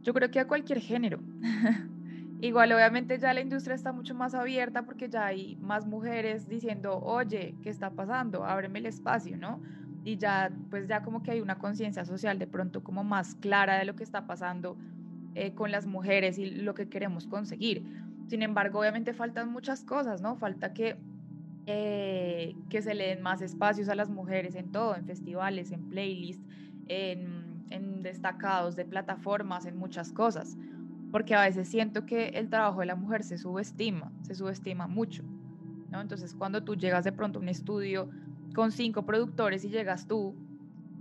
Yo 0.02 0.14
creo 0.14 0.30
que 0.30 0.38
a 0.38 0.46
cualquier 0.46 0.80
género. 0.80 1.18
Igual 2.40 2.70
obviamente 2.72 3.18
ya 3.18 3.34
la 3.34 3.40
industria 3.40 3.74
está 3.74 3.92
mucho 3.92 4.14
más 4.14 4.32
abierta 4.34 4.84
porque 4.84 5.08
ya 5.08 5.26
hay 5.26 5.56
más 5.60 5.86
mujeres 5.86 6.46
diciendo, 6.46 7.00
oye, 7.00 7.58
¿qué 7.62 7.70
está 7.70 7.96
pasando? 7.96 8.44
Ábreme 8.44 8.78
el 8.78 8.86
espacio, 8.86 9.36
¿no? 9.36 9.60
Y 10.04 10.18
ya, 10.18 10.56
pues 10.68 10.86
ya 10.86 11.02
como 11.02 11.22
que 11.22 11.32
hay 11.32 11.40
una 11.40 11.58
conciencia 11.58 12.04
social 12.04 12.38
de 12.38 12.46
pronto 12.46 12.82
como 12.84 13.02
más 13.02 13.34
clara 13.34 13.76
de 13.78 13.84
lo 13.84 13.96
que 13.96 14.04
está 14.04 14.26
pasando 14.26 14.78
eh, 15.34 15.54
con 15.54 15.72
las 15.72 15.86
mujeres 15.86 16.38
y 16.38 16.46
lo 16.50 16.74
que 16.74 16.88
queremos 16.88 17.26
conseguir. 17.28 17.86
Sin 18.28 18.42
embargo, 18.42 18.80
obviamente 18.80 19.14
faltan 19.14 19.48
muchas 19.50 19.84
cosas, 19.84 20.20
¿no? 20.22 20.36
Falta 20.36 20.72
que, 20.72 21.02
eh, 21.66 22.58
que 22.68 22.82
se 22.82 22.94
le 22.94 23.08
den 23.08 23.22
más 23.22 23.42
espacios 23.42 23.88
a 23.88 23.94
las 23.94 24.08
mujeres 24.10 24.54
en 24.54 24.70
todo, 24.70 24.96
en 24.96 25.04
festivales, 25.06 25.72
en 25.72 25.84
playlists, 25.84 26.46
en, 26.86 27.64
en 27.70 28.02
destacados 28.02 28.76
de 28.76 28.86
plataformas, 28.86 29.66
en 29.66 29.76
muchas 29.76 30.12
cosas 30.12 30.58
porque 31.10 31.34
a 31.34 31.42
veces 31.42 31.68
siento 31.68 32.06
que 32.06 32.26
el 32.34 32.50
trabajo 32.50 32.80
de 32.80 32.86
la 32.86 32.96
mujer 32.96 33.24
se 33.24 33.38
subestima, 33.38 34.14
se 34.22 34.34
subestima 34.34 34.86
mucho, 34.88 35.24
¿no? 35.90 36.00
Entonces 36.00 36.34
cuando 36.34 36.64
tú 36.64 36.76
llegas 36.76 37.04
de 37.04 37.12
pronto 37.12 37.38
a 37.38 37.42
un 37.42 37.48
estudio 37.48 38.10
con 38.54 38.72
cinco 38.72 39.04
productores 39.06 39.64
y 39.64 39.70
llegas 39.70 40.06
tú 40.06 40.40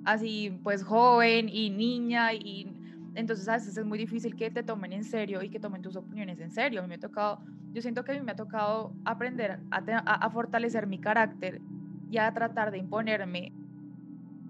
así 0.03 0.59
pues 0.63 0.83
joven 0.83 1.49
y 1.49 1.69
niña 1.69 2.33
y 2.33 2.79
entonces 3.13 3.47
a 3.47 3.53
veces 3.53 3.77
es 3.77 3.85
muy 3.85 3.97
difícil 3.97 4.35
que 4.35 4.51
te 4.51 4.63
tomen 4.63 4.93
en 4.93 5.03
serio 5.03 5.41
y 5.43 5.49
que 5.49 5.59
tomen 5.59 5.81
tus 5.81 5.95
opiniones 5.95 6.39
en 6.39 6.51
serio. 6.51 6.79
A 6.81 6.83
mí 6.83 6.89
me 6.89 6.95
ha 6.95 6.99
tocado, 6.99 7.41
yo 7.73 7.81
siento 7.81 8.03
que 8.03 8.11
a 8.13 8.15
mí 8.15 8.21
me 8.21 8.31
ha 8.33 8.35
tocado 8.35 8.97
aprender 9.05 9.63
a, 9.71 9.79
a 9.79 10.29
fortalecer 10.31 10.87
mi 10.87 10.99
carácter 10.99 11.63
y 12.07 12.17
a 12.19 12.31
tratar 12.33 12.71
de 12.71 12.77
imponerme, 12.79 13.55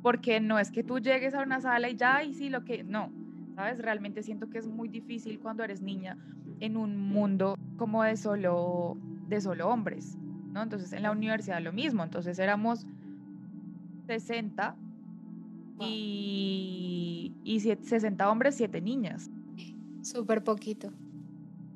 porque 0.02 0.39
no 0.39 0.60
es 0.60 0.72
que 0.72 0.84
tú 0.84 1.00
llegues 1.00 1.34
a 1.34 1.41
una 1.41 1.62
sala 1.62 1.89
y 1.89 1.96
ya, 1.98 2.24
y 2.24 2.34
sí, 2.34 2.50
lo 2.50 2.63
que, 2.63 2.84
no, 2.84 3.15
¿sabes? 3.58 3.80
Realmente 3.80 4.22
siento 4.22 4.52
que 4.52 4.60
es 4.60 4.67
muy 4.67 4.88
difícil 4.88 5.39
cuando 5.39 5.63
eres 5.63 5.82
niña 5.82 6.15
en 6.60 6.78
un 6.78 6.96
mundo 6.96 7.56
como 7.76 8.04
de 8.04 8.15
solo, 8.15 8.96
de 9.02 9.41
solo 9.41 9.67
hombres, 9.70 10.15
¿no? 10.54 10.62
Entonces 10.62 10.93
en 10.93 11.02
la 11.02 11.10
universidad 11.10 11.60
lo 11.60 11.74
mismo, 11.74 12.04
entonces 12.04 12.38
éramos 12.38 12.86
60 14.06 14.78
y, 15.80 17.34
y 17.43 17.60
60 17.60 18.30
hombres, 18.30 18.54
7 18.56 18.80
niñas. 18.80 19.32
Súper 20.04 20.43
poquito. 20.43 20.91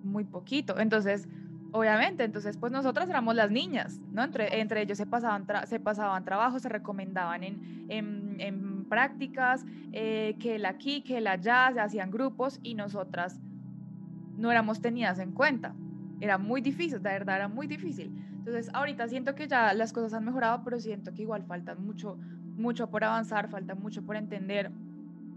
Muy 0.04 0.26
poquito. 0.26 0.80
Entonces, 0.80 1.28
obviamente, 1.72 2.24
entonces 2.24 2.58
pues 2.58 2.72
nosotras 2.72 3.10
éramos 3.10 3.34
las 3.34 3.50
niñas, 3.50 4.00
¿no? 4.12 4.24
Entre, 4.24 4.60
entre 4.60 4.84
ellos 4.84 5.00
se 5.00 5.08
pasaban, 5.08 5.48
se 5.66 5.80
pasaban 5.80 6.26
trabajos, 6.26 6.62
se 6.62 6.70
recomendaban 6.70 7.44
en, 7.44 7.88
en, 7.90 8.40
en 8.40 8.71
prácticas, 8.92 9.66
eh, 9.94 10.36
que 10.38 10.56
el 10.56 10.66
aquí, 10.66 11.02
que 11.02 11.20
el 11.20 11.28
allá, 11.28 11.72
se 11.74 11.80
hacían 11.80 12.12
grupos 12.12 12.60
y 12.62 12.76
nosotras 12.76 13.40
no 14.36 14.52
éramos 14.52 14.82
tenidas 14.82 15.18
en 15.20 15.32
cuenta. 15.32 15.74
Era 16.20 16.38
muy 16.38 16.60
difícil, 16.60 17.02
de 17.02 17.10
verdad 17.10 17.38
era 17.38 17.48
muy 17.48 17.68
difícil. 17.68 18.12
Entonces, 18.40 18.70
ahorita 18.74 19.08
siento 19.08 19.34
que 19.34 19.48
ya 19.48 19.74
las 19.74 19.94
cosas 19.94 20.14
han 20.14 20.26
mejorado, 20.26 20.62
pero 20.66 20.78
siento 20.78 21.14
que 21.14 21.22
igual 21.22 21.46
falta 21.46 21.74
mucho, 21.76 22.18
mucho 22.58 22.90
por 22.90 23.06
avanzar, 23.06 23.48
falta 23.48 23.76
mucho 23.76 24.04
por 24.04 24.18
entender. 24.18 24.70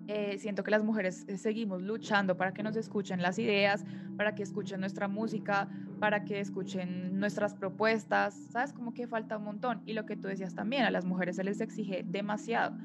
Eh, 0.08 0.36
siento 0.38 0.64
que 0.64 0.72
las 0.72 0.82
mujeres 0.82 1.24
eh, 1.28 1.38
seguimos 1.38 1.80
luchando 1.80 2.36
para 2.36 2.52
que 2.52 2.64
nos 2.64 2.74
escuchen 2.74 3.22
las 3.22 3.38
ideas, 3.38 3.84
para 4.16 4.34
que 4.34 4.42
escuchen 4.42 4.80
nuestra 4.80 5.06
música, 5.06 5.68
para 6.00 6.24
que 6.24 6.40
escuchen 6.40 7.20
nuestras 7.20 7.54
propuestas, 7.54 8.34
¿sabes? 8.50 8.72
Como 8.72 8.92
que 8.92 9.06
falta 9.06 9.38
un 9.38 9.44
montón. 9.44 9.80
Y 9.86 9.92
lo 9.92 10.06
que 10.06 10.16
tú 10.16 10.26
decías 10.26 10.56
también, 10.56 10.84
a 10.84 10.90
las 10.90 11.04
mujeres 11.04 11.36
se 11.36 11.44
les 11.44 11.60
exige 11.60 12.04
demasiado. 12.04 12.76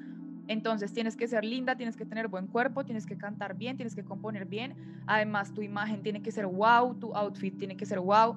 Entonces 0.50 0.94
tienes 0.94 1.16
que 1.16 1.28
ser 1.30 1.46
linda, 1.46 1.78
tienes 1.78 1.96
que 1.96 2.08
tener 2.08 2.28
buen 2.28 2.48
cuerpo, 2.48 2.84
tienes 2.86 3.06
que 3.06 3.18
cantar 3.18 3.56
bien, 3.56 3.78
tienes 3.78 3.96
que 3.96 4.04
componer 4.04 4.46
bien. 4.48 4.76
Además, 5.06 5.54
tu 5.54 5.62
imagen 5.62 6.04
tiene 6.04 6.22
que 6.24 6.32
ser 6.34 6.48
wow, 6.48 6.96
tu 6.98 7.14
outfit 7.16 7.58
tiene 7.58 7.78
que 7.78 7.86
ser 7.86 8.00
wow. 8.00 8.36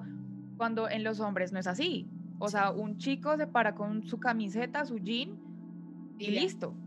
Cuando 0.55 0.89
en 0.89 1.03
los 1.03 1.19
hombres 1.19 1.51
no 1.51 1.59
es 1.59 1.67
así. 1.67 2.11
O 2.37 2.49
sea, 2.49 2.71
un 2.71 2.97
chico 2.97 3.37
se 3.37 3.47
para 3.47 3.73
con 3.75 4.03
su 4.03 4.19
camiseta, 4.19 4.85
su 4.85 4.99
jean 4.99 5.29
y 6.17 6.31
listo. 6.31 6.81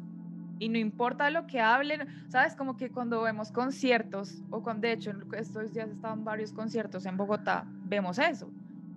y 0.59 0.69
no 0.71 0.79
importa 0.79 1.31
lo 1.31 1.47
que 1.47 1.61
hablen, 1.61 2.09
¿sabes? 2.31 2.57
Como 2.57 2.77
que 2.77 2.91
cuando 2.91 3.23
vemos 3.23 3.53
conciertos, 3.53 4.45
o 4.49 4.62
con, 4.62 4.81
de 4.81 4.93
hecho, 4.93 5.12
estos 5.33 5.73
días 5.73 5.91
estaban 5.91 6.25
varios 6.25 6.53
conciertos 6.53 7.05
en 7.07 7.17
Bogotá, 7.19 7.75
vemos 7.83 8.19
eso. 8.19 8.55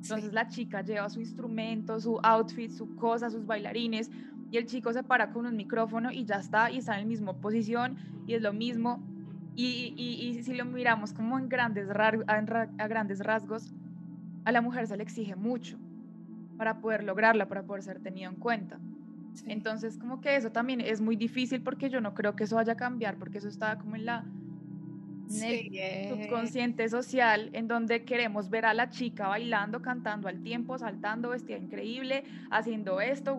Entonces 0.07 0.33
la 0.33 0.47
chica 0.47 0.81
lleva 0.83 1.09
su 1.09 1.19
instrumento, 1.19 1.99
su 1.99 2.19
outfit, 2.23 2.71
su 2.71 2.93
cosa, 2.93 3.29
sus 3.29 3.45
bailarines, 3.45 4.09
y 4.51 4.57
el 4.57 4.65
chico 4.65 4.91
se 4.93 5.03
para 5.03 5.31
con 5.31 5.45
un 5.45 5.55
micrófono 5.55 6.11
y 6.11 6.25
ya 6.25 6.35
está, 6.35 6.71
y 6.71 6.77
está 6.77 6.95
en 6.95 7.01
la 7.01 7.05
misma 7.07 7.33
posición, 7.33 7.97
y 8.27 8.33
es 8.33 8.41
lo 8.41 8.53
mismo. 8.53 9.03
Y, 9.55 9.93
y, 9.97 10.41
si 10.43 10.53
lo 10.53 10.63
miramos 10.63 11.11
como 11.13 11.37
en 11.37 11.49
grandes, 11.49 11.89
a 11.89 12.87
grandes 12.87 13.19
rasgos, 13.19 13.73
a 14.45 14.51
la 14.51 14.61
mujer 14.61 14.87
se 14.87 14.95
le 14.95 15.03
exige 15.03 15.35
mucho 15.35 15.77
para 16.57 16.79
poder 16.79 17.03
lograrla, 17.03 17.47
para 17.47 17.63
poder 17.63 17.83
ser 17.83 17.99
tenido 17.99 18.31
en 18.31 18.37
cuenta. 18.37 18.79
Entonces, 19.45 19.97
como 19.97 20.21
que 20.21 20.35
eso 20.35 20.51
también 20.51 20.81
es 20.81 21.01
muy 21.01 21.15
difícil 21.15 21.61
porque 21.61 21.89
yo 21.89 22.01
no 22.01 22.13
creo 22.13 22.35
que 22.35 22.45
eso 22.45 22.55
vaya 22.55 22.73
a 22.73 22.77
cambiar, 22.77 23.17
porque 23.17 23.37
eso 23.37 23.47
está 23.47 23.77
como 23.77 23.95
en 23.95 24.05
la 24.05 24.25
subconsciente 25.29 26.89
social, 26.89 27.49
en 27.53 27.67
donde 27.67 28.03
queremos 28.03 28.49
ver 28.49 28.65
a 28.65 28.73
la 28.73 28.89
chica 28.89 29.27
bailando, 29.27 29.81
cantando 29.81 30.27
al 30.27 30.41
tiempo, 30.41 30.77
saltando, 30.77 31.29
vestida 31.29 31.57
increíble, 31.57 32.23
haciendo 32.49 32.99
esto, 32.99 33.35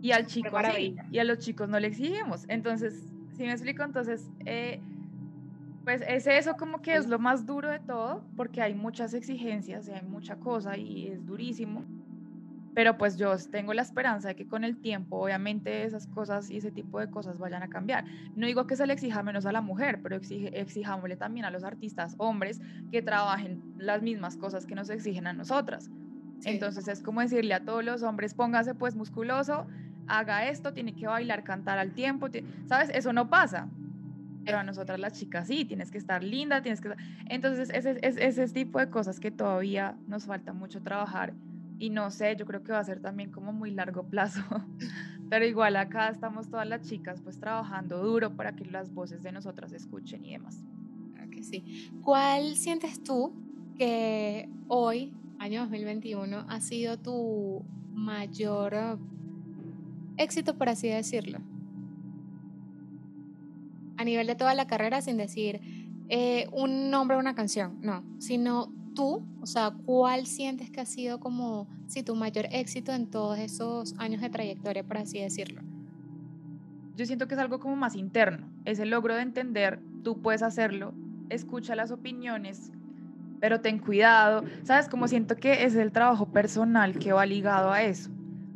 y 0.00 0.12
al 0.12 0.26
chico 0.26 0.62
sí, 0.62 1.04
y 1.10 1.18
a 1.18 1.24
los 1.24 1.38
chicos 1.38 1.68
no 1.68 1.80
le 1.80 1.88
exigimos. 1.88 2.44
Entonces, 2.48 3.14
si 3.32 3.44
me 3.44 3.52
explico, 3.52 3.82
entonces, 3.82 4.32
eh, 4.44 4.84
pues 5.84 6.02
es 6.06 6.26
eso 6.26 6.54
como 6.56 6.82
que 6.82 6.96
es 6.96 7.06
lo 7.08 7.18
más 7.18 7.46
duro 7.46 7.70
de 7.70 7.80
todo, 7.80 8.30
porque 8.36 8.60
hay 8.60 8.74
muchas 8.74 9.14
exigencias 9.14 9.88
y 9.88 9.92
hay 9.92 10.02
mucha 10.02 10.36
cosa 10.36 10.76
y 10.76 11.08
es 11.08 11.24
durísimo 11.24 11.88
pero 12.74 12.96
pues 12.96 13.16
yo 13.18 13.36
tengo 13.50 13.74
la 13.74 13.82
esperanza 13.82 14.28
de 14.28 14.36
que 14.36 14.46
con 14.46 14.62
el 14.62 14.80
tiempo, 14.80 15.18
obviamente, 15.18 15.82
esas 15.84 16.06
cosas 16.06 16.48
y 16.48 16.58
ese 16.58 16.70
tipo 16.70 17.00
de 17.00 17.10
cosas 17.10 17.38
vayan 17.38 17.62
a 17.64 17.68
cambiar. 17.68 18.06
No 18.34 18.46
digo 18.46 18.68
que 18.68 18.76
se 18.76 18.86
le 18.86 18.92
exija 18.92 19.22
menos 19.24 19.46
a 19.46 19.52
la 19.52 19.60
mujer, 19.62 20.00
pero 20.02 20.14
exige, 20.16 20.60
exijámosle 20.60 21.16
también 21.16 21.44
a 21.44 21.50
los 21.50 21.64
artistas 21.64 22.14
hombres 22.18 22.60
que 22.92 23.02
trabajen 23.02 23.64
las 23.76 24.02
mismas 24.02 24.36
cosas 24.36 24.64
que 24.64 24.76
nos 24.76 24.90
exigen 24.90 25.26
a 25.26 25.32
nosotras. 25.32 25.90
Entonces 26.44 26.86
es 26.86 27.02
como 27.02 27.20
decirle 27.20 27.54
a 27.54 27.64
todos 27.64 27.82
los 27.84 28.02
hombres, 28.04 28.34
póngase 28.34 28.74
pues 28.76 28.94
musculoso, 28.94 29.66
haga 30.08 30.48
esto, 30.48 30.72
tiene 30.72 30.94
que 30.94 31.06
bailar, 31.06 31.44
cantar 31.44 31.78
al 31.78 31.92
tiempo, 31.92 32.28
¿sabes? 32.66 32.90
Eso 32.94 33.12
no 33.12 33.28
pasa. 33.28 33.68
Pero 34.44 34.58
a 34.58 34.62
nosotras 34.62 34.98
las 34.98 35.12
chicas 35.12 35.46
sí, 35.46 35.64
tienes 35.64 35.90
que 35.90 35.98
estar 35.98 36.24
linda, 36.24 36.62
tienes 36.62 36.80
que... 36.80 36.94
Entonces 37.26 37.70
ese, 37.70 37.98
ese, 38.02 38.26
ese 38.26 38.48
tipo 38.48 38.78
de 38.78 38.88
cosas 38.88 39.20
que 39.20 39.30
todavía 39.30 39.96
nos 40.06 40.24
falta 40.26 40.52
mucho 40.52 40.82
trabajar 40.82 41.34
y 41.78 41.90
no 41.90 42.10
sé, 42.10 42.34
yo 42.36 42.44
creo 42.44 42.62
que 42.62 42.72
va 42.72 42.80
a 42.80 42.84
ser 42.84 43.00
también 43.00 43.30
como 43.30 43.52
muy 43.52 43.70
largo 43.70 44.02
plazo, 44.04 44.42
pero 45.30 45.46
igual 45.46 45.76
acá 45.76 46.08
estamos 46.08 46.48
todas 46.48 46.66
las 46.66 46.82
chicas 46.82 47.20
pues 47.22 47.38
trabajando 47.38 48.02
duro 48.02 48.34
para 48.34 48.56
que 48.56 48.64
las 48.64 48.92
voces 48.92 49.22
de 49.22 49.32
nosotras 49.32 49.72
escuchen 49.72 50.24
y 50.24 50.32
demás. 50.32 50.64
Claro 51.14 51.30
que 51.30 51.42
sí. 51.44 51.90
¿Cuál 52.02 52.56
sientes 52.56 53.02
tú 53.02 53.32
que 53.76 54.48
hoy, 54.66 55.14
año 55.38 55.60
2021, 55.62 56.46
ha 56.48 56.60
sido 56.60 56.98
tu 56.98 57.64
mayor 57.92 58.98
éxito, 60.18 60.56
por 60.56 60.68
así 60.68 60.88
decirlo? 60.88 61.38
A 63.96 64.04
nivel 64.04 64.26
de 64.26 64.34
toda 64.34 64.54
la 64.54 64.66
carrera, 64.66 65.00
sin 65.00 65.16
decir 65.16 65.60
eh, 66.08 66.46
un 66.52 66.90
nombre 66.90 67.16
o 67.16 67.20
una 67.20 67.34
canción, 67.34 67.78
no, 67.80 68.04
sino 68.18 68.72
tú, 68.94 69.26
o 69.40 69.46
sea, 69.46 69.72
cuál 69.84 70.26
sientes 70.26 70.70
que 70.70 70.80
ha 70.80 70.86
sido 70.86 71.20
como, 71.20 71.68
si 71.86 72.02
tu 72.02 72.14
mayor 72.14 72.46
éxito 72.50 72.92
en 72.92 73.06
todos 73.06 73.38
esos 73.38 73.94
años 73.98 74.20
de 74.20 74.30
trayectoria, 74.30 74.84
por 74.84 74.98
así 74.98 75.20
decirlo? 75.20 75.62
Yo 76.96 77.06
siento 77.06 77.28
que 77.28 77.34
es 77.34 77.40
algo 77.40 77.60
como 77.60 77.76
más 77.76 77.94
interno, 77.94 78.50
es 78.64 78.78
el 78.80 78.90
logro 78.90 79.14
de 79.14 79.22
entender, 79.22 79.80
tú 80.02 80.20
puedes 80.20 80.42
hacerlo, 80.42 80.94
escucha 81.28 81.76
las 81.76 81.90
opiniones, 81.90 82.72
pero 83.40 83.60
ten 83.60 83.78
cuidado, 83.78 84.44
¿sabes? 84.64 84.88
Como 84.88 85.06
siento 85.06 85.36
que 85.36 85.64
es 85.64 85.76
el 85.76 85.92
trabajo 85.92 86.32
personal 86.32 86.98
que 86.98 87.12
va 87.12 87.24
ligado 87.24 87.70
a 87.70 87.82
eso 87.82 88.10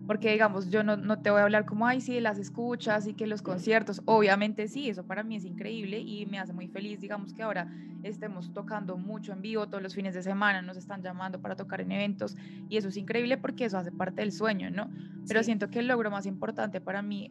porque 0.06 0.32
digamos, 0.32 0.70
yo 0.70 0.82
no, 0.82 0.96
no, 0.96 1.20
te 1.20 1.30
voy 1.30 1.40
a 1.40 1.44
hablar 1.44 1.64
como, 1.64 1.86
ay, 1.86 2.00
sí, 2.00 2.20
las 2.20 2.38
escuchas 2.38 3.06
y 3.06 3.14
que 3.14 3.26
los 3.26 3.42
conciertos, 3.42 4.02
obviamente 4.04 4.68
sí, 4.68 4.88
eso 4.88 5.04
para 5.06 5.22
mí 5.22 5.36
es 5.36 5.44
increíble 5.44 6.00
y 6.00 6.26
me 6.26 6.38
hace 6.38 6.52
muy 6.52 6.68
feliz, 6.68 7.00
digamos 7.00 7.32
que 7.32 7.42
ahora 7.42 7.68
estemos 8.02 8.52
tocando 8.52 8.98
mucho 8.98 9.32
en 9.32 9.42
vivo, 9.42 9.68
todos 9.68 9.82
los 9.82 9.94
fines 9.94 10.14
de 10.14 10.22
semana 10.22 10.60
nos 10.60 10.76
están 10.76 11.02
llamando 11.02 11.40
para 11.40 11.54
tocar 11.54 11.80
en 11.80 11.92
eventos 11.92 12.36
y 12.68 12.76
eso 12.76 12.88
es 12.88 12.96
increíble 12.96 13.38
porque 13.38 13.66
eso 13.66 13.78
hace 13.78 13.92
parte 13.92 14.22
del 14.22 14.32
sueño, 14.32 14.70
¿no? 14.70 14.90
Pero 15.28 15.44
siento 15.44 15.70
que 15.70 15.78
el 15.78 15.86
logro 15.86 16.10
más 16.10 16.26
importante 16.26 16.80
para 16.80 17.00
mí 17.00 17.30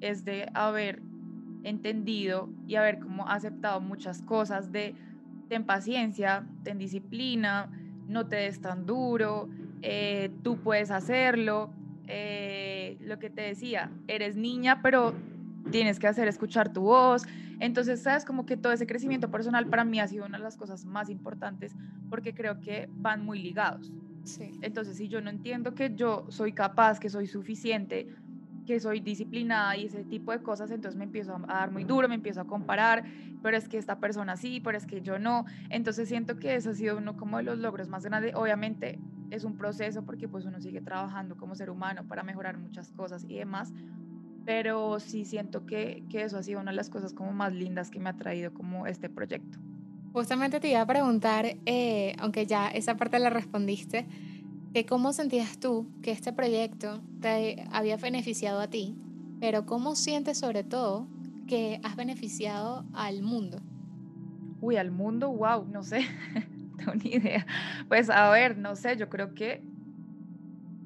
es 0.00 0.24
de 0.24 0.48
haber 0.54 1.04
entendido 1.64 2.56
y 2.66 2.76
haber 2.76 2.98
como 3.00 3.28
aceptado 3.28 3.80
muchas 3.80 4.22
cosas 4.22 4.70
de 4.72 4.96
ten 5.48 5.64
paciencia, 5.64 6.48
ten 6.62 6.78
disciplina, 6.78 7.70
no 8.06 8.26
te 8.28 8.36
des 8.36 8.60
tan 8.60 8.86
duro, 8.86 9.50
eh, 9.82 10.38
tú 10.42 10.60
puedes 10.62 10.90
hacerlo, 10.90 11.72
eh, 12.14 12.98
lo 13.00 13.18
que 13.18 13.30
te 13.30 13.40
decía, 13.40 13.90
eres 14.06 14.36
niña, 14.36 14.82
pero 14.82 15.14
tienes 15.70 15.98
que 15.98 16.06
hacer 16.06 16.28
escuchar 16.28 16.70
tu 16.70 16.82
voz. 16.82 17.22
Entonces, 17.58 18.02
sabes, 18.02 18.26
como 18.26 18.44
que 18.44 18.58
todo 18.58 18.72
ese 18.72 18.86
crecimiento 18.86 19.30
personal 19.30 19.66
para 19.66 19.84
mí 19.84 19.98
ha 19.98 20.06
sido 20.06 20.26
una 20.26 20.36
de 20.36 20.44
las 20.44 20.58
cosas 20.58 20.84
más 20.84 21.08
importantes 21.08 21.74
porque 22.10 22.34
creo 22.34 22.60
que 22.60 22.90
van 22.92 23.24
muy 23.24 23.40
ligados. 23.40 23.94
Sí. 24.24 24.52
Entonces, 24.60 24.98
si 24.98 25.08
yo 25.08 25.22
no 25.22 25.30
entiendo 25.30 25.74
que 25.74 25.94
yo 25.94 26.26
soy 26.28 26.52
capaz, 26.52 27.00
que 27.00 27.08
soy 27.08 27.26
suficiente, 27.26 28.08
que 28.66 28.78
soy 28.78 29.00
disciplinada 29.00 29.76
y 29.76 29.86
ese 29.86 30.04
tipo 30.04 30.32
de 30.32 30.42
cosas, 30.42 30.70
entonces 30.70 30.98
me 30.98 31.04
empiezo 31.04 31.40
a 31.48 31.54
dar 31.54 31.70
muy 31.70 31.84
duro, 31.84 32.08
me 32.08 32.14
empiezo 32.14 32.42
a 32.42 32.46
comparar, 32.46 33.04
pero 33.40 33.56
es 33.56 33.68
que 33.68 33.78
esta 33.78 34.00
persona 34.00 34.36
sí, 34.36 34.60
pero 34.60 34.76
es 34.76 34.86
que 34.86 35.00
yo 35.00 35.18
no. 35.18 35.46
Entonces 35.70 36.08
siento 36.08 36.36
que 36.36 36.56
eso 36.56 36.70
ha 36.70 36.74
sido 36.74 36.98
uno 36.98 37.16
como 37.16 37.38
de 37.38 37.44
los 37.44 37.58
logros 37.58 37.88
más 37.88 38.04
grandes. 38.04 38.34
Obviamente 38.34 39.00
es 39.32 39.44
un 39.44 39.56
proceso 39.56 40.04
porque 40.04 40.28
pues 40.28 40.44
uno 40.44 40.60
sigue 40.60 40.82
trabajando 40.82 41.36
como 41.36 41.54
ser 41.54 41.70
humano 41.70 42.04
para 42.06 42.22
mejorar 42.22 42.58
muchas 42.58 42.92
cosas 42.92 43.24
y 43.28 43.38
demás, 43.38 43.72
pero 44.44 45.00
sí 45.00 45.24
siento 45.24 45.64
que, 45.64 46.04
que 46.10 46.22
eso 46.22 46.36
ha 46.36 46.42
sido 46.42 46.60
una 46.60 46.70
de 46.70 46.76
las 46.76 46.90
cosas 46.90 47.14
como 47.14 47.32
más 47.32 47.52
lindas 47.54 47.90
que 47.90 47.98
me 47.98 48.10
ha 48.10 48.16
traído 48.16 48.52
como 48.52 48.86
este 48.86 49.08
proyecto. 49.08 49.58
Justamente 50.12 50.60
te 50.60 50.68
iba 50.68 50.82
a 50.82 50.86
preguntar, 50.86 51.56
eh, 51.64 52.14
aunque 52.18 52.44
ya 52.44 52.68
esa 52.68 52.94
parte 52.98 53.18
la 53.18 53.30
respondiste, 53.30 54.06
que 54.74 54.84
cómo 54.84 55.14
sentías 55.14 55.58
tú 55.58 55.86
que 56.02 56.10
este 56.10 56.34
proyecto 56.34 57.02
te 57.22 57.64
había 57.72 57.96
beneficiado 57.96 58.60
a 58.60 58.66
ti, 58.66 58.94
pero 59.40 59.64
cómo 59.64 59.96
sientes 59.96 60.38
sobre 60.38 60.62
todo 60.62 61.06
que 61.46 61.80
has 61.82 61.96
beneficiado 61.96 62.84
al 62.92 63.22
mundo. 63.22 63.58
Uy, 64.60 64.76
al 64.76 64.90
mundo, 64.90 65.30
wow, 65.30 65.66
no 65.70 65.82
sé. 65.82 66.06
tengo 66.76 66.92
idea. 67.04 67.46
Pues 67.88 68.10
a 68.10 68.30
ver, 68.30 68.56
no 68.58 68.76
sé, 68.76 68.96
yo 68.96 69.08
creo 69.08 69.34
que 69.34 69.66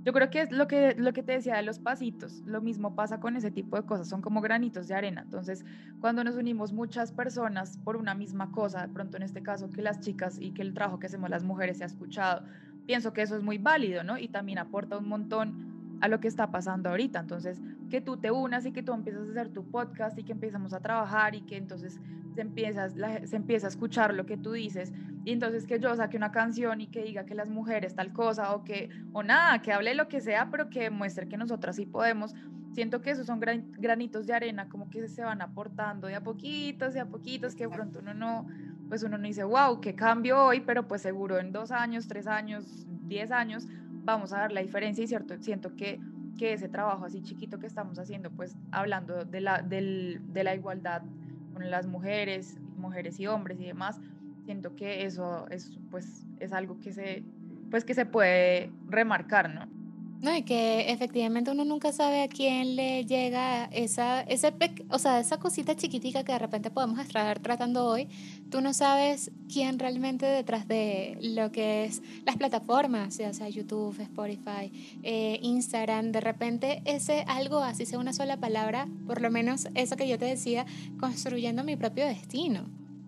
yo 0.04 0.12
creo 0.12 0.30
que 0.30 0.42
es 0.42 0.52
lo 0.52 0.68
que, 0.68 0.94
lo 0.96 1.12
que 1.12 1.22
te 1.24 1.32
decía 1.32 1.56
de 1.56 1.62
los 1.64 1.80
pasitos, 1.80 2.40
lo 2.44 2.60
mismo 2.62 2.94
pasa 2.94 3.18
con 3.18 3.36
ese 3.36 3.50
tipo 3.50 3.76
de 3.76 3.84
cosas, 3.84 4.08
son 4.08 4.22
como 4.22 4.40
granitos 4.40 4.86
de 4.86 4.94
arena. 4.94 5.22
Entonces, 5.22 5.64
cuando 5.98 6.22
nos 6.22 6.36
unimos 6.36 6.72
muchas 6.72 7.10
personas 7.12 7.78
por 7.82 7.96
una 7.96 8.14
misma 8.14 8.52
cosa, 8.52 8.82
de 8.82 8.88
pronto 8.88 9.16
en 9.16 9.24
este 9.24 9.42
caso 9.42 9.72
que 9.72 9.82
las 9.82 10.00
chicas 10.00 10.38
y 10.40 10.52
que 10.52 10.62
el 10.62 10.74
trabajo 10.74 10.98
que 11.00 11.08
hacemos 11.08 11.28
las 11.30 11.42
mujeres 11.42 11.78
se 11.78 11.84
ha 11.84 11.86
escuchado, 11.88 12.42
pienso 12.84 13.12
que 13.12 13.22
eso 13.22 13.34
es 13.36 13.42
muy 13.42 13.58
válido, 13.58 14.04
¿no? 14.04 14.16
Y 14.18 14.28
también 14.28 14.58
aporta 14.58 14.96
un 14.96 15.08
montón 15.08 15.56
a 16.00 16.08
lo 16.08 16.20
que 16.20 16.28
está 16.28 16.50
pasando 16.50 16.90
ahorita. 16.90 17.20
Entonces, 17.20 17.60
que 17.90 18.00
tú 18.00 18.16
te 18.16 18.30
unas 18.30 18.66
y 18.66 18.72
que 18.72 18.82
tú 18.82 18.92
empiezas 18.92 19.28
a 19.28 19.30
hacer 19.30 19.48
tu 19.50 19.70
podcast 19.70 20.18
y 20.18 20.24
que 20.24 20.32
empezamos 20.32 20.72
a 20.72 20.80
trabajar 20.80 21.34
y 21.34 21.42
que 21.42 21.56
entonces 21.56 22.00
se, 22.34 22.40
empiezas, 22.40 22.94
se 23.24 23.36
empieza 23.36 23.66
a 23.66 23.70
escuchar 23.70 24.14
lo 24.14 24.26
que 24.26 24.36
tú 24.36 24.52
dices 24.52 24.92
y 25.26 25.32
entonces 25.32 25.66
que 25.66 25.80
yo 25.80 25.94
saque 25.96 26.16
una 26.16 26.30
canción 26.30 26.80
y 26.80 26.86
que 26.86 27.02
diga 27.02 27.26
que 27.26 27.34
las 27.34 27.50
mujeres 27.50 27.96
tal 27.96 28.12
cosa 28.12 28.54
o 28.54 28.62
que, 28.62 28.90
o 29.12 29.24
nada, 29.24 29.60
que 29.60 29.72
hable 29.72 29.92
lo 29.96 30.06
que 30.06 30.20
sea, 30.20 30.50
pero 30.52 30.70
que 30.70 30.88
muestre 30.88 31.28
que 31.28 31.36
nosotras 31.36 31.74
sí 31.74 31.84
podemos. 31.84 32.32
Siento 32.74 33.00
que 33.00 33.10
esos 33.10 33.26
son 33.26 33.40
granitos 33.40 34.26
de 34.26 34.34
arena 34.34 34.68
como 34.68 34.88
que 34.88 35.08
se 35.08 35.22
van 35.22 35.42
aportando 35.42 36.06
de 36.06 36.14
a 36.14 36.22
poquitos, 36.22 36.94
de 36.94 37.00
a 37.00 37.06
poquitos, 37.06 37.56
que 37.56 37.68
pronto 37.68 37.98
uno 37.98 38.14
no, 38.14 38.46
pues 38.88 39.02
uno 39.02 39.18
no 39.18 39.26
dice, 39.26 39.42
wow, 39.42 39.80
qué 39.80 39.96
cambio 39.96 40.40
hoy, 40.44 40.60
pero 40.60 40.86
pues 40.86 41.02
seguro 41.02 41.38
en 41.38 41.50
dos 41.50 41.72
años, 41.72 42.06
tres 42.06 42.28
años, 42.28 42.86
diez 42.86 43.32
años, 43.32 43.66
vamos 44.06 44.32
a 44.32 44.42
ver 44.42 44.52
la 44.52 44.62
diferencia 44.62 45.04
y 45.04 45.08
cierto, 45.08 45.36
siento 45.40 45.74
que, 45.76 46.00
que 46.36 46.52
ese 46.54 46.68
trabajo 46.68 47.04
así 47.04 47.22
chiquito 47.22 47.58
que 47.58 47.66
estamos 47.66 47.98
haciendo, 47.98 48.32
pues 48.34 48.58
hablando 48.70 49.24
de 49.26 49.40
la, 49.40 49.62
de 49.62 50.22
la 50.44 50.54
igualdad 50.54 51.04
con 51.50 51.70
las 51.70 51.86
mujeres, 51.86 52.60
mujeres 52.74 53.18
y 53.20 53.26
hombres 53.26 53.58
y 53.60 53.66
demás, 53.66 54.00
siento 54.44 54.74
que 54.76 55.04
eso 55.04 55.46
es, 55.50 55.80
pues, 55.90 56.28
es 56.36 56.52
algo 56.52 56.78
que 56.78 56.92
se, 56.92 57.28
pues, 57.70 57.84
que 57.84 57.94
se 57.94 58.06
puede 58.06 58.78
remarcar, 58.86 59.50
¿no? 59.50 59.75
No, 60.20 60.34
y 60.34 60.42
que 60.42 60.90
efectivamente 60.90 61.50
uno 61.50 61.64
nunca 61.64 61.92
sabe 61.92 62.22
a 62.22 62.28
quién 62.28 62.74
le 62.74 63.04
llega 63.04 63.66
esa, 63.66 64.22
ese, 64.22 64.52
o 64.90 64.98
sea, 64.98 65.20
esa 65.20 65.38
cosita 65.38 65.76
chiquitica 65.76 66.24
que 66.24 66.32
de 66.32 66.38
repente 66.38 66.70
podemos 66.70 66.98
estar 66.98 67.38
tratando 67.40 67.84
hoy. 67.84 68.08
Tú 68.50 68.60
no 68.60 68.72
sabes 68.72 69.30
quién 69.52 69.78
realmente 69.78 70.24
detrás 70.24 70.66
de 70.68 71.18
lo 71.20 71.52
que 71.52 71.84
es 71.84 72.02
las 72.24 72.36
plataformas, 72.36 73.18
ya 73.18 73.32
sea 73.34 73.48
YouTube, 73.48 74.00
Spotify, 74.00 74.72
eh, 75.02 75.38
Instagram, 75.42 76.12
de 76.12 76.20
repente 76.20 76.82
ese 76.86 77.24
algo, 77.28 77.58
así 77.58 77.84
sea 77.84 77.98
una 77.98 78.12
sola 78.12 78.38
palabra, 78.38 78.88
por 79.06 79.20
lo 79.20 79.30
menos 79.30 79.68
eso 79.74 79.96
que 79.96 80.08
yo 80.08 80.18
te 80.18 80.24
decía, 80.24 80.64
construyendo 80.98 81.62
mi 81.62 81.76
propio 81.76 82.06
destino. 82.06 82.64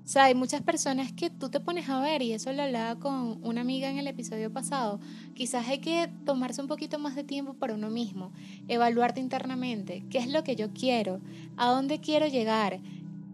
O 0.09 0.11
sea, 0.11 0.25
hay 0.25 0.35
muchas 0.35 0.62
personas 0.62 1.12
que 1.12 1.29
tú 1.29 1.51
te 1.51 1.61
pones 1.61 1.90
a 1.90 2.01
ver, 2.01 2.23
y 2.23 2.33
eso 2.33 2.51
lo 2.55 2.62
hablaba 2.62 2.99
con 2.99 3.44
una 3.44 3.61
amiga 3.61 3.90
en 3.90 3.99
el 3.99 4.07
episodio 4.07 4.51
pasado, 4.51 5.01
quizás 5.35 5.68
hay 5.68 5.81
que 5.81 6.09
tomarse 6.25 6.62
un 6.62 6.66
poquito 6.66 6.99
más 6.99 7.14
de 7.14 7.25
tiempo 7.25 7.53
para 7.53 7.75
uno 7.75 7.90
mismo, 7.90 8.33
evaluarte 8.68 9.21
internamente, 9.21 10.07
qué 10.09 10.16
es 10.16 10.27
lo 10.27 10.44
que 10.44 10.57
yo 10.57 10.73
quiero, 10.73 11.21
a 11.59 11.68
dónde 11.68 12.01
quiero 12.01 12.27
llegar, 12.27 12.81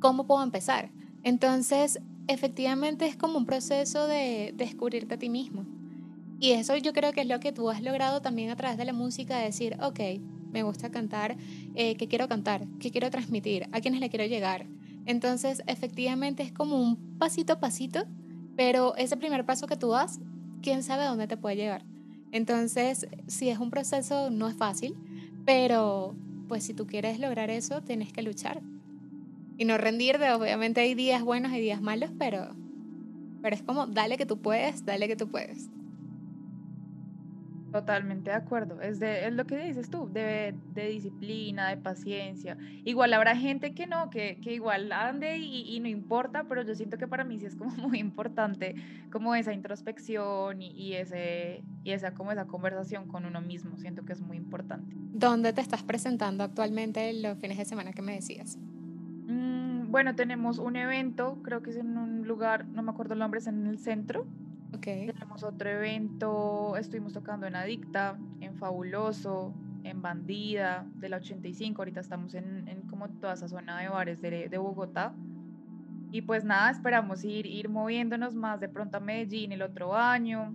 cómo 0.00 0.26
puedo 0.26 0.42
empezar. 0.42 0.90
Entonces, 1.22 2.00
efectivamente 2.26 3.06
es 3.06 3.14
como 3.14 3.38
un 3.38 3.46
proceso 3.46 4.08
de 4.08 4.52
descubrirte 4.56 5.14
a 5.14 5.18
ti 5.20 5.28
mismo. 5.28 5.66
Y 6.40 6.50
eso 6.54 6.76
yo 6.76 6.92
creo 6.92 7.12
que 7.12 7.20
es 7.20 7.28
lo 7.28 7.38
que 7.38 7.52
tú 7.52 7.70
has 7.70 7.82
logrado 7.82 8.20
también 8.20 8.50
a 8.50 8.56
través 8.56 8.78
de 8.78 8.84
la 8.84 8.92
música, 8.92 9.38
decir, 9.38 9.76
ok, 9.80 10.00
me 10.50 10.64
gusta 10.64 10.90
cantar, 10.90 11.36
eh, 11.76 11.94
¿qué 11.94 12.08
quiero 12.08 12.26
cantar? 12.26 12.66
¿Qué 12.80 12.90
quiero 12.90 13.10
transmitir? 13.10 13.68
¿A 13.70 13.80
quiénes 13.80 14.00
le 14.00 14.10
quiero 14.10 14.26
llegar? 14.26 14.66
Entonces, 15.06 15.62
efectivamente 15.66 16.42
es 16.42 16.52
como 16.52 16.80
un 16.80 17.18
pasito 17.18 17.54
a 17.54 17.60
pasito, 17.60 18.04
pero 18.56 18.96
ese 18.96 19.16
primer 19.16 19.44
paso 19.44 19.66
que 19.66 19.76
tú 19.76 19.90
das, 19.90 20.20
quién 20.62 20.82
sabe 20.82 21.04
dónde 21.04 21.26
te 21.26 21.36
puede 21.36 21.56
llegar. 21.56 21.84
Entonces, 22.32 23.06
si 23.26 23.48
es 23.50 23.58
un 23.58 23.70
proceso, 23.70 24.30
no 24.30 24.48
es 24.48 24.56
fácil, 24.56 24.96
pero 25.44 26.14
pues 26.48 26.64
si 26.64 26.74
tú 26.74 26.86
quieres 26.86 27.18
lograr 27.18 27.50
eso, 27.50 27.82
tienes 27.82 28.12
que 28.12 28.22
luchar. 28.22 28.62
Y 29.56 29.64
no 29.64 29.78
rendirte, 29.78 30.32
obviamente 30.32 30.80
hay 30.80 30.94
días 30.94 31.22
buenos 31.22 31.52
y 31.52 31.60
días 31.60 31.80
malos, 31.80 32.10
pero, 32.18 32.54
pero 33.40 33.54
es 33.54 33.62
como, 33.62 33.86
dale 33.86 34.16
que 34.16 34.26
tú 34.26 34.38
puedes, 34.38 34.84
dale 34.84 35.06
que 35.06 35.16
tú 35.16 35.28
puedes. 35.28 35.68
Totalmente 37.74 38.30
de 38.30 38.36
acuerdo. 38.36 38.80
Es, 38.80 39.00
de, 39.00 39.26
es 39.26 39.32
lo 39.32 39.46
que 39.46 39.58
dices 39.58 39.90
tú, 39.90 40.08
de, 40.08 40.54
de 40.74 40.90
disciplina, 40.90 41.70
de 41.70 41.76
paciencia. 41.76 42.56
Igual 42.84 43.12
habrá 43.12 43.34
gente 43.34 43.74
que 43.74 43.88
no, 43.88 44.10
que, 44.10 44.38
que 44.40 44.52
igual 44.52 44.92
ande 44.92 45.38
y, 45.38 45.74
y, 45.74 45.80
no 45.80 45.88
importa, 45.88 46.44
pero 46.44 46.62
yo 46.62 46.72
siento 46.76 46.98
que 46.98 47.08
para 47.08 47.24
mí 47.24 47.40
sí 47.40 47.46
es 47.46 47.56
como 47.56 47.74
muy 47.88 47.98
importante 47.98 48.76
como 49.10 49.34
esa 49.34 49.52
introspección 49.52 50.62
y, 50.62 50.68
y, 50.68 50.92
ese, 50.94 51.64
y 51.82 51.90
esa, 51.90 52.14
como 52.14 52.30
esa 52.30 52.44
conversación 52.46 53.08
con 53.08 53.24
uno 53.24 53.40
mismo. 53.40 53.76
Siento 53.76 54.04
que 54.04 54.12
es 54.12 54.20
muy 54.20 54.36
importante. 54.36 54.94
¿Dónde 54.96 55.52
te 55.52 55.60
estás 55.60 55.82
presentando 55.82 56.44
actualmente 56.44 57.12
los 57.12 57.36
fines 57.40 57.58
de 57.58 57.64
semana 57.64 57.92
que 57.92 58.02
me 58.02 58.14
decías? 58.14 58.56
Mm, 59.26 59.90
bueno, 59.90 60.14
tenemos 60.14 60.60
un 60.60 60.76
evento, 60.76 61.40
creo 61.42 61.60
que 61.60 61.70
es 61.70 61.76
en 61.76 61.98
un 61.98 62.24
lugar, 62.28 62.68
no 62.68 62.84
me 62.84 62.92
acuerdo 62.92 63.14
el 63.14 63.18
nombre, 63.18 63.40
es 63.40 63.48
en 63.48 63.66
el 63.66 63.80
centro 63.80 64.28
tenemos 64.80 65.42
otro 65.42 65.68
evento, 65.68 66.76
estuvimos 66.76 67.12
tocando 67.12 67.46
en 67.46 67.56
Adicta, 67.56 68.18
en 68.40 68.56
Fabuloso, 68.56 69.54
en 69.84 70.00
Bandida, 70.00 70.86
de 70.96 71.08
la 71.08 71.18
85, 71.18 71.82
ahorita 71.82 72.00
estamos 72.00 72.34
en, 72.34 72.66
en 72.68 72.82
como 72.82 73.08
toda 73.08 73.34
esa 73.34 73.48
zona 73.48 73.80
de 73.80 73.88
bares 73.88 74.20
de, 74.20 74.48
de, 74.48 74.58
Bogotá. 74.58 75.14
Y 76.10 76.22
pues 76.22 76.44
nada, 76.44 76.70
esperamos 76.70 77.24
ir, 77.24 77.46
ir 77.46 77.68
moviéndonos 77.68 78.34
más 78.34 78.60
de 78.60 78.68
pronto 78.68 78.98
a 78.98 79.00
Medellín 79.00 79.52
el 79.52 79.62
otro 79.62 79.94
año. 79.94 80.54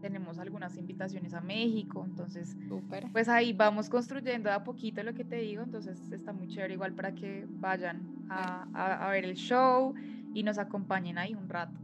Tenemos 0.00 0.38
algunas 0.38 0.76
invitaciones 0.76 1.32
a 1.32 1.40
México, 1.40 2.04
entonces 2.04 2.56
pues 3.12 3.28
ahí 3.28 3.52
vamos 3.52 3.88
construyendo 3.88 4.50
a 4.50 4.64
poquito 4.64 5.02
lo 5.04 5.14
que 5.14 5.24
te 5.24 5.36
digo, 5.36 5.62
entonces 5.62 6.10
está 6.10 6.32
muy 6.32 6.48
chévere 6.48 6.74
igual 6.74 6.92
para 6.92 7.14
que 7.14 7.46
vayan 7.48 8.26
a, 8.28 8.66
a, 8.74 9.06
a 9.06 9.10
ver 9.12 9.24
el 9.24 9.34
show 9.34 9.94
y 10.34 10.42
nos 10.42 10.58
acompañen 10.58 11.18
ahí 11.18 11.34
un 11.34 11.48
rato. 11.48 11.81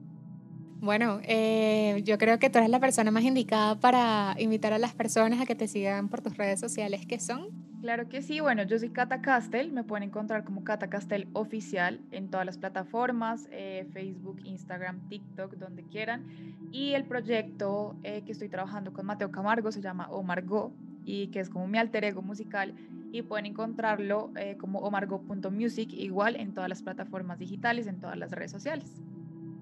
Bueno, 0.80 1.18
eh, 1.24 2.02
yo 2.04 2.18
creo 2.18 2.38
que 2.38 2.50
tú 2.50 2.58
eres 2.58 2.70
la 2.70 2.78
persona 2.78 3.10
más 3.10 3.24
indicada 3.24 3.80
para 3.80 4.36
invitar 4.38 4.72
a 4.72 4.78
las 4.78 4.94
personas 4.94 5.40
a 5.40 5.46
que 5.46 5.56
te 5.56 5.66
sigan 5.66 6.08
por 6.08 6.20
tus 6.20 6.36
redes 6.36 6.60
sociales, 6.60 7.04
¿qué 7.04 7.18
son? 7.18 7.48
Claro 7.80 8.08
que 8.08 8.22
sí, 8.22 8.38
bueno, 8.38 8.62
yo 8.62 8.78
soy 8.78 8.90
Cata 8.90 9.20
Castel, 9.20 9.72
me 9.72 9.82
pueden 9.82 10.04
encontrar 10.08 10.44
como 10.44 10.62
Cata 10.62 10.88
Castel 10.88 11.28
Oficial 11.32 12.00
en 12.12 12.30
todas 12.30 12.46
las 12.46 12.58
plataformas, 12.58 13.48
eh, 13.50 13.88
Facebook, 13.92 14.40
Instagram, 14.44 15.08
TikTok, 15.08 15.54
donde 15.54 15.82
quieran. 15.82 16.26
Y 16.70 16.92
el 16.94 17.04
proyecto 17.04 17.96
eh, 18.04 18.22
que 18.24 18.32
estoy 18.32 18.48
trabajando 18.48 18.92
con 18.92 19.06
Mateo 19.06 19.32
Camargo 19.32 19.72
se 19.72 19.80
llama 19.80 20.08
Omargo 20.10 20.72
y 21.04 21.28
que 21.28 21.40
es 21.40 21.48
como 21.50 21.66
mi 21.66 21.78
alter 21.78 22.04
ego 22.04 22.22
musical 22.22 22.74
y 23.10 23.22
pueden 23.22 23.46
encontrarlo 23.46 24.32
como 24.58 24.80
omargo.music 24.80 25.92
igual 25.94 26.36
en 26.36 26.52
todas 26.52 26.68
las 26.68 26.82
plataformas 26.82 27.38
digitales, 27.38 27.86
en 27.86 28.00
todas 28.00 28.18
las 28.18 28.30
redes 28.30 28.50
sociales. 28.50 28.92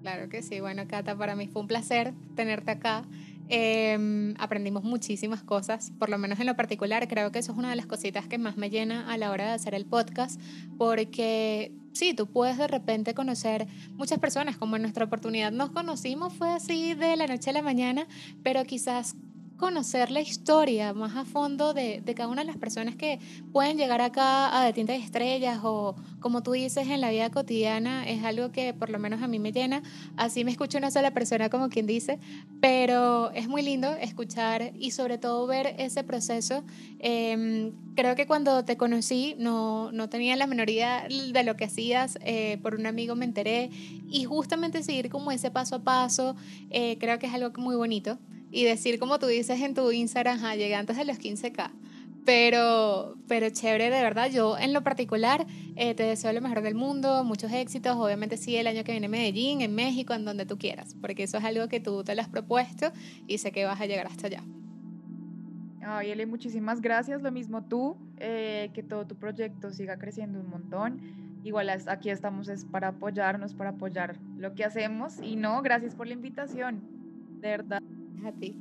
Claro 0.01 0.29
que 0.29 0.41
sí. 0.41 0.59
Bueno, 0.59 0.87
Cata, 0.87 1.17
para 1.17 1.35
mí 1.35 1.47
fue 1.47 1.61
un 1.61 1.67
placer 1.67 2.13
tenerte 2.35 2.71
acá. 2.71 3.05
Em, 3.49 4.35
aprendimos 4.39 4.83
muchísimas 4.83 5.41
cosas, 5.41 5.91
por 5.97 6.09
lo 6.09 6.17
menos 6.17 6.39
en 6.39 6.47
lo 6.47 6.55
particular, 6.57 7.07
creo 7.07 7.31
que 7.31 7.39
eso 7.39 7.53
es 7.53 7.57
una 7.57 7.69
de 7.69 7.77
las 7.77 7.85
cositas 7.85 8.27
que 8.27 8.37
más 8.37 8.57
me 8.57 8.69
llena 8.69 9.09
a 9.09 9.17
la 9.17 9.31
hora 9.31 9.45
de 9.47 9.51
hacer 9.51 9.73
el 9.73 9.85
podcast, 9.85 10.39
porque 10.77 11.71
sí, 11.93 12.13
tú 12.13 12.27
puedes 12.27 12.57
de 12.57 12.67
repente 12.67 13.13
conocer 13.13 13.65
muchas 13.93 14.19
personas, 14.19 14.57
como 14.57 14.75
en 14.75 14.81
nuestra 14.81 15.05
oportunidad 15.05 15.53
nos 15.53 15.69
conocimos, 15.69 16.33
fue 16.33 16.49
así 16.49 16.93
de 16.93 17.15
la 17.15 17.25
noche 17.25 17.51
a 17.51 17.53
la 17.53 17.61
mañana, 17.61 18.05
pero 18.43 18.65
quizás 18.65 19.15
conocer 19.57 20.11
la 20.11 20.21
historia 20.21 20.93
más 20.93 21.15
a 21.15 21.25
fondo 21.25 21.73
de, 21.73 22.01
de, 22.01 22.15
cada 22.15 22.29
una 22.29 22.41
de 22.41 22.47
las 22.47 22.57
personas 22.57 22.95
que 22.95 23.19
pueden 23.51 23.77
llegar 23.77 24.01
acá 24.01 24.57
a 24.57 24.65
De 24.65 24.73
Tinta 24.73 24.95
y 24.95 25.01
Estrellas 25.01 25.59
o 25.63 25.95
como 26.19 26.43
tú 26.43 26.51
dices 26.51 26.87
en 26.87 27.01
la 27.01 27.09
vida 27.09 27.29
cotidiana 27.29 28.07
es 28.07 28.23
algo 28.23 28.51
que 28.51 28.73
por 28.73 28.89
lo 28.89 28.99
menos 28.99 29.21
a 29.21 29.27
mí 29.27 29.39
me 29.39 29.51
llena. 29.51 29.83
Así 30.15 30.45
me 30.45 30.51
escucho 30.51 30.77
una 30.77 30.91
sola 30.91 31.11
persona 31.11 31.49
como 31.49 31.69
quien 31.69 31.87
dice, 31.87 32.19
pero 32.61 33.31
es 33.31 33.47
muy 33.47 33.61
lindo 33.61 33.91
escuchar 33.95 34.71
y 34.77 34.91
sobre 34.91 35.17
todo 35.17 35.47
ver 35.47 35.75
ese 35.77 36.03
proceso. 36.03 36.63
Eh, 36.99 37.71
creo 37.95 38.15
que 38.15 38.27
cuando 38.27 38.63
te 38.63 38.77
conocí 38.77 39.35
no, 39.39 39.91
no 39.91 40.09
tenía 40.09 40.35
la 40.35 40.47
menoría 40.47 41.07
de 41.07 41.43
lo 41.43 41.55
que 41.55 41.65
hacías, 41.65 42.17
eh, 42.21 42.59
por 42.61 42.75
un 42.75 42.85
amigo 42.85 43.15
me 43.15 43.25
enteré 43.25 43.69
y 44.07 44.23
justamente 44.25 44.83
seguir 44.83 45.09
como 45.09 45.31
ese 45.31 45.51
paso 45.51 45.77
a 45.77 45.79
paso, 45.79 46.35
eh, 46.69 46.97
creo 46.99 47.19
que 47.19 47.25
es 47.25 47.33
algo 47.33 47.51
muy 47.59 47.75
bonito 47.75 48.19
y 48.57 48.63
decir 48.63 48.97
como 48.97 49.19
tú 49.19 49.27
dices 49.27 49.61
en 49.61 49.75
tu 49.75 49.91
Instagram, 49.91 50.43
ah, 50.43 50.55
llegué 50.55 50.73
antes 50.73 50.97
de 50.97 51.05
los 51.05 51.19
15k. 51.19 51.69
Pero, 52.25 53.15
pero 53.27 53.51
chévere, 53.51 53.91
de 53.91 54.01
verdad. 54.01 54.31
Yo 54.31 54.57
en 54.57 54.73
lo 54.73 54.81
particular 54.81 55.45
eh, 55.75 55.93
te 55.93 56.01
deseo 56.01 56.33
lo 56.33 56.41
mejor 56.41 56.63
del 56.63 56.73
mundo, 56.73 57.23
muchos 57.23 57.51
éxitos. 57.51 57.95
Obviamente 57.95 58.35
sí, 58.35 58.55
el 58.55 58.65
año 58.65 58.83
que 58.83 58.93
viene 58.93 59.05
en 59.05 59.11
Medellín, 59.11 59.61
en 59.61 59.75
México, 59.75 60.15
en 60.15 60.25
donde 60.25 60.47
tú 60.47 60.57
quieras, 60.57 60.95
porque 60.99 61.21
eso 61.21 61.37
es 61.37 61.43
algo 61.43 61.67
que 61.67 61.79
tú 61.79 62.03
te 62.03 62.15
lo 62.15 62.21
has 62.23 62.29
propuesto 62.29 62.91
y 63.27 63.37
sé 63.37 63.51
que 63.51 63.63
vas 63.63 63.79
a 63.79 63.85
llegar 63.85 64.07
hasta 64.07 64.25
allá. 64.25 64.43
Ay, 65.85 66.09
Eli, 66.09 66.25
muchísimas 66.25 66.81
gracias. 66.81 67.21
Lo 67.21 67.31
mismo 67.31 67.63
tú, 67.63 67.95
eh, 68.17 68.71
que 68.73 68.81
todo 68.81 69.05
tu 69.05 69.17
proyecto 69.17 69.69
siga 69.71 69.99
creciendo 69.99 70.39
un 70.39 70.49
montón. 70.49 70.99
Igual 71.43 71.69
aquí 71.69 72.09
estamos 72.09 72.49
es 72.49 72.65
para 72.65 72.87
apoyarnos, 72.87 73.53
para 73.53 73.69
apoyar 73.69 74.17
lo 74.35 74.55
que 74.55 74.65
hacemos. 74.65 75.19
Y 75.21 75.35
no, 75.35 75.61
gracias 75.61 75.93
por 75.93 76.07
la 76.07 76.13
invitación, 76.13 76.81
de 77.39 77.49
verdad 77.49 77.83
a 78.25 78.31
ti. 78.31 78.55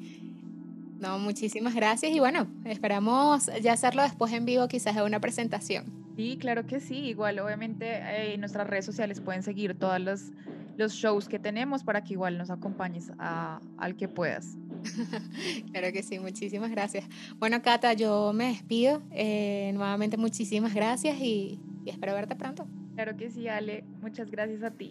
No, 1.01 1.19
muchísimas 1.19 1.75
gracias 1.75 2.13
y 2.13 2.21
bueno, 2.21 2.47
esperamos 2.65 3.51
ya 3.63 3.73
hacerlo 3.73 4.03
después 4.03 4.33
en 4.33 4.47
vivo, 4.47 4.67
quizás 4.69 4.97
en 4.97 5.03
una 5.03 5.21
presentación. 5.21 5.85
Sí, 6.17 6.39
claro 6.41 6.67
que 6.67 6.81
sí. 6.81 6.97
Igual, 6.97 7.39
obviamente, 7.39 7.87
eh, 7.87 8.35
en 8.35 8.41
nuestras 8.41 8.67
redes 8.67 8.87
sociales 8.87 9.21
pueden 9.21 9.43
seguir 9.43 9.79
todos 9.79 10.01
los, 10.01 10.33
los 10.79 10.95
shows 10.95 11.29
que 11.29 11.39
tenemos 11.39 11.85
para 11.85 12.03
que 12.03 12.15
igual 12.15 12.39
nos 12.39 12.51
acompañes 12.51 13.13
a, 13.19 13.61
al 13.77 13.97
que 13.97 14.09
puedas. 14.09 14.57
claro 15.73 15.93
que 15.93 16.03
sí, 16.03 16.19
muchísimas 16.19 16.71
gracias. 16.71 17.05
Bueno, 17.39 17.61
Cata, 17.61 17.93
yo 17.93 18.33
me 18.33 18.49
despido. 18.49 19.03
Eh, 19.11 19.73
nuevamente, 19.75 20.17
muchísimas 20.17 20.73
gracias 20.73 21.19
y, 21.21 21.61
y 21.85 21.91
espero 21.91 22.15
verte 22.15 22.35
pronto. 22.35 22.67
Claro 22.95 23.15
que 23.15 23.31
sí, 23.31 23.47
Ale. 23.47 23.85
Muchas 24.01 24.31
gracias 24.31 24.63
a 24.63 24.71
ti. 24.71 24.89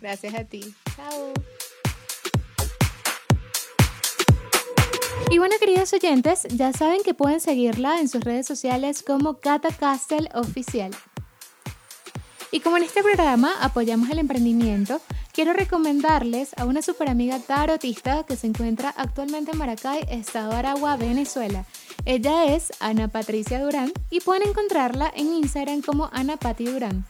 Gracias 0.00 0.34
a 0.34 0.44
ti. 0.44 0.62
Chao. 0.96 1.34
Y 5.30 5.38
bueno, 5.38 5.54
queridos 5.58 5.92
oyentes, 5.92 6.42
ya 6.50 6.72
saben 6.72 7.02
que 7.02 7.14
pueden 7.14 7.40
seguirla 7.40 7.98
en 8.00 8.08
sus 8.08 8.22
redes 8.22 8.46
sociales 8.46 9.02
como 9.02 9.40
Cata 9.40 9.70
Castle 9.70 10.28
Oficial. 10.34 10.92
Y 12.50 12.60
como 12.60 12.76
en 12.76 12.84
este 12.84 13.02
programa 13.02 13.52
apoyamos 13.60 14.10
el 14.10 14.20
emprendimiento, 14.20 15.00
quiero 15.32 15.54
recomendarles 15.54 16.50
a 16.56 16.66
una 16.66 16.82
super 16.82 17.08
amiga 17.08 17.40
tarotista 17.40 18.24
que 18.24 18.36
se 18.36 18.46
encuentra 18.46 18.94
actualmente 18.96 19.50
en 19.50 19.58
Maracay, 19.58 20.04
Estado 20.08 20.52
Aragua, 20.52 20.96
Venezuela. 20.96 21.64
Ella 22.04 22.54
es 22.54 22.72
Ana 22.78 23.08
Patricia 23.08 23.60
Durán 23.60 23.92
y 24.10 24.20
pueden 24.20 24.48
encontrarla 24.48 25.12
en 25.16 25.32
Instagram 25.34 25.82
como 25.82 26.10
Ana 26.12 26.36
Pati 26.36 26.66
Durán. 26.66 27.06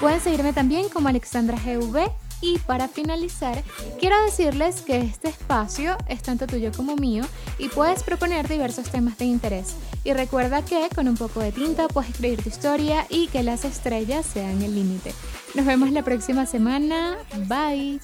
Pueden 0.00 0.20
seguirme 0.20 0.52
también 0.52 0.88
como 0.88 1.08
Alexandra 1.08 1.58
GV 1.58 2.25
y 2.40 2.58
para 2.58 2.88
finalizar, 2.88 3.62
quiero 3.98 4.20
decirles 4.24 4.82
que 4.82 4.98
este 4.98 5.28
espacio 5.28 5.96
es 6.08 6.22
tanto 6.22 6.46
tuyo 6.46 6.70
como 6.76 6.96
mío 6.96 7.24
y 7.58 7.68
puedes 7.68 8.02
proponer 8.02 8.48
diversos 8.48 8.90
temas 8.90 9.16
de 9.18 9.24
interés. 9.24 9.74
Y 10.04 10.12
recuerda 10.12 10.62
que 10.62 10.88
con 10.94 11.08
un 11.08 11.16
poco 11.16 11.40
de 11.40 11.52
tinta 11.52 11.88
puedes 11.88 12.10
escribir 12.10 12.42
tu 12.42 12.48
historia 12.48 13.06
y 13.08 13.28
que 13.28 13.42
las 13.42 13.64
estrellas 13.64 14.26
sean 14.26 14.62
el 14.62 14.74
límite. 14.74 15.14
Nos 15.54 15.64
vemos 15.64 15.90
la 15.90 16.02
próxima 16.02 16.44
semana. 16.44 17.16
Bye. 17.46 18.00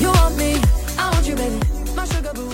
You 0.00 0.08
want 0.08 0.36
me, 0.36 0.60
I 0.98 1.10
want 1.12 1.26
you, 1.26 1.36
baby. 1.36 1.60
My 1.94 2.04
sugar 2.04 2.32
boo. 2.34 2.53